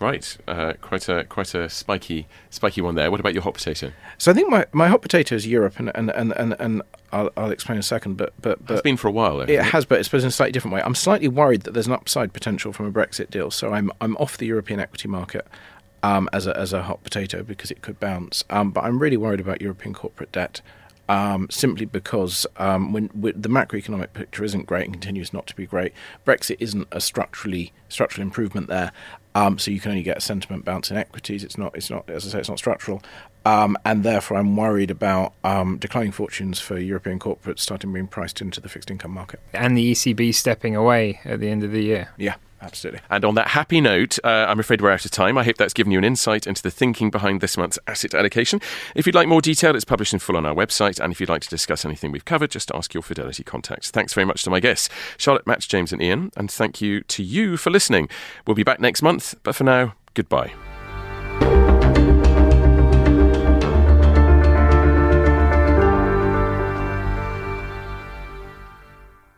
Right, 0.00 0.38
uh, 0.46 0.74
quite 0.80 1.08
a 1.08 1.24
quite 1.24 1.54
a 1.54 1.68
spiky 1.68 2.28
spiky 2.50 2.80
one 2.80 2.94
there. 2.94 3.10
What 3.10 3.18
about 3.18 3.34
your 3.34 3.42
hot 3.42 3.54
potato? 3.54 3.90
So 4.16 4.30
I 4.30 4.34
think 4.34 4.48
my, 4.48 4.64
my 4.72 4.86
hot 4.86 5.02
potato 5.02 5.34
is 5.34 5.46
Europe, 5.46 5.78
and 5.80 5.90
and, 5.96 6.10
and, 6.10 6.32
and, 6.32 6.54
and 6.60 6.82
I'll, 7.12 7.30
I'll 7.36 7.50
explain 7.50 7.76
in 7.76 7.80
a 7.80 7.82
second. 7.82 8.16
But 8.16 8.32
but, 8.40 8.58
It's 8.60 8.66
but 8.66 8.84
been 8.84 8.96
for 8.96 9.08
a 9.08 9.10
while. 9.10 9.38
Though, 9.38 9.42
It 9.42 9.48
hasn't 9.48 9.72
has, 9.72 9.84
but 9.86 9.98
it's 9.98 10.12
in 10.12 10.24
a 10.24 10.30
slightly 10.30 10.52
different 10.52 10.74
way. 10.74 10.82
I'm 10.82 10.94
slightly 10.94 11.26
worried 11.26 11.62
that 11.62 11.72
there's 11.74 11.88
an 11.88 11.94
upside 11.94 12.32
potential 12.32 12.72
from 12.72 12.86
a 12.86 12.92
Brexit 12.92 13.30
deal, 13.30 13.50
so 13.50 13.72
I'm 13.72 13.90
I'm 14.00 14.16
off 14.18 14.38
the 14.38 14.46
European 14.46 14.78
equity 14.78 15.08
market 15.08 15.46
um, 16.04 16.28
as 16.32 16.46
a 16.46 16.56
as 16.56 16.72
a 16.72 16.84
hot 16.84 17.02
potato 17.02 17.42
because 17.42 17.72
it 17.72 17.82
could 17.82 17.98
bounce. 17.98 18.44
Um, 18.50 18.70
but 18.70 18.84
I'm 18.84 19.00
really 19.00 19.16
worried 19.16 19.40
about 19.40 19.60
European 19.60 19.94
corporate 19.94 20.32
debt. 20.32 20.60
Um, 21.10 21.48
simply 21.50 21.86
because 21.86 22.46
um, 22.58 22.92
when, 22.92 23.06
when 23.14 23.32
the 23.40 23.48
macroeconomic 23.48 24.12
picture 24.12 24.44
isn't 24.44 24.66
great 24.66 24.84
and 24.84 24.92
continues 24.92 25.32
not 25.32 25.46
to 25.46 25.56
be 25.56 25.64
great, 25.64 25.94
Brexit 26.26 26.58
isn't 26.60 26.86
a 26.92 27.00
structurally 27.00 27.72
structural 27.88 28.26
improvement 28.26 28.68
there. 28.68 28.92
Um, 29.38 29.56
so 29.56 29.70
you 29.70 29.78
can 29.78 29.92
only 29.92 30.02
get 30.02 30.16
a 30.16 30.20
sentiment 30.20 30.64
bounce 30.64 30.90
in 30.90 30.96
equities. 30.96 31.44
It's 31.44 31.56
not. 31.56 31.76
It's 31.76 31.90
not. 31.90 32.10
As 32.10 32.26
I 32.26 32.30
say, 32.30 32.38
it's 32.40 32.48
not 32.48 32.58
structural. 32.58 33.00
Um, 33.44 33.76
and 33.84 34.02
therefore, 34.02 34.36
I'm 34.36 34.56
worried 34.56 34.90
about 34.90 35.32
um, 35.44 35.78
declining 35.78 36.10
fortunes 36.10 36.58
for 36.58 36.76
European 36.76 37.20
corporates 37.20 37.60
starting 37.60 37.92
being 37.92 38.08
priced 38.08 38.40
into 38.40 38.60
the 38.60 38.68
fixed 38.68 38.90
income 38.90 39.12
market. 39.12 39.38
And 39.54 39.78
the 39.78 39.92
ECB 39.92 40.34
stepping 40.34 40.74
away 40.74 41.20
at 41.24 41.38
the 41.38 41.48
end 41.50 41.62
of 41.62 41.70
the 41.70 41.84
year. 41.84 42.08
Yeah, 42.16 42.34
absolutely. 42.60 43.00
And 43.10 43.24
on 43.24 43.34
that 43.34 43.48
happy 43.48 43.80
note, 43.80 44.18
uh, 44.24 44.46
I'm 44.48 44.60
afraid 44.60 44.80
we're 44.80 44.90
out 44.90 45.04
of 45.04 45.10
time. 45.10 45.38
I 45.38 45.44
hope 45.44 45.56
that's 45.56 45.72
given 45.72 45.92
you 45.92 45.98
an 45.98 46.04
insight 46.04 46.46
into 46.46 46.62
the 46.62 46.70
thinking 46.70 47.10
behind 47.10 47.40
this 47.40 47.56
month's 47.56 47.78
asset 47.86 48.14
allocation. 48.14 48.60
If 48.94 49.06
you'd 49.06 49.14
like 49.14 49.28
more 49.28 49.40
detail, 49.40 49.76
it's 49.76 49.84
published 49.84 50.12
in 50.12 50.18
full 50.18 50.36
on 50.36 50.46
our 50.46 50.54
website. 50.54 51.00
And 51.00 51.12
if 51.12 51.20
you'd 51.20 51.28
like 51.28 51.42
to 51.42 51.48
discuss 51.48 51.84
anything 51.84 52.12
we've 52.12 52.24
covered, 52.24 52.50
just 52.50 52.70
ask 52.74 52.94
your 52.94 53.02
Fidelity 53.02 53.44
contacts. 53.44 53.90
Thanks 53.90 54.14
very 54.14 54.24
much 54.24 54.42
to 54.44 54.50
my 54.50 54.60
guests, 54.60 54.88
Charlotte, 55.16 55.46
Matt, 55.46 55.60
James, 55.60 55.92
and 55.92 56.02
Ian. 56.02 56.30
And 56.36 56.50
thank 56.50 56.80
you 56.80 57.02
to 57.02 57.22
you 57.22 57.56
for 57.56 57.70
listening. 57.70 58.08
We'll 58.46 58.54
be 58.54 58.64
back 58.64 58.80
next 58.80 59.02
month, 59.02 59.34
but 59.42 59.54
for 59.54 59.64
now, 59.64 59.94
goodbye. 60.14 60.52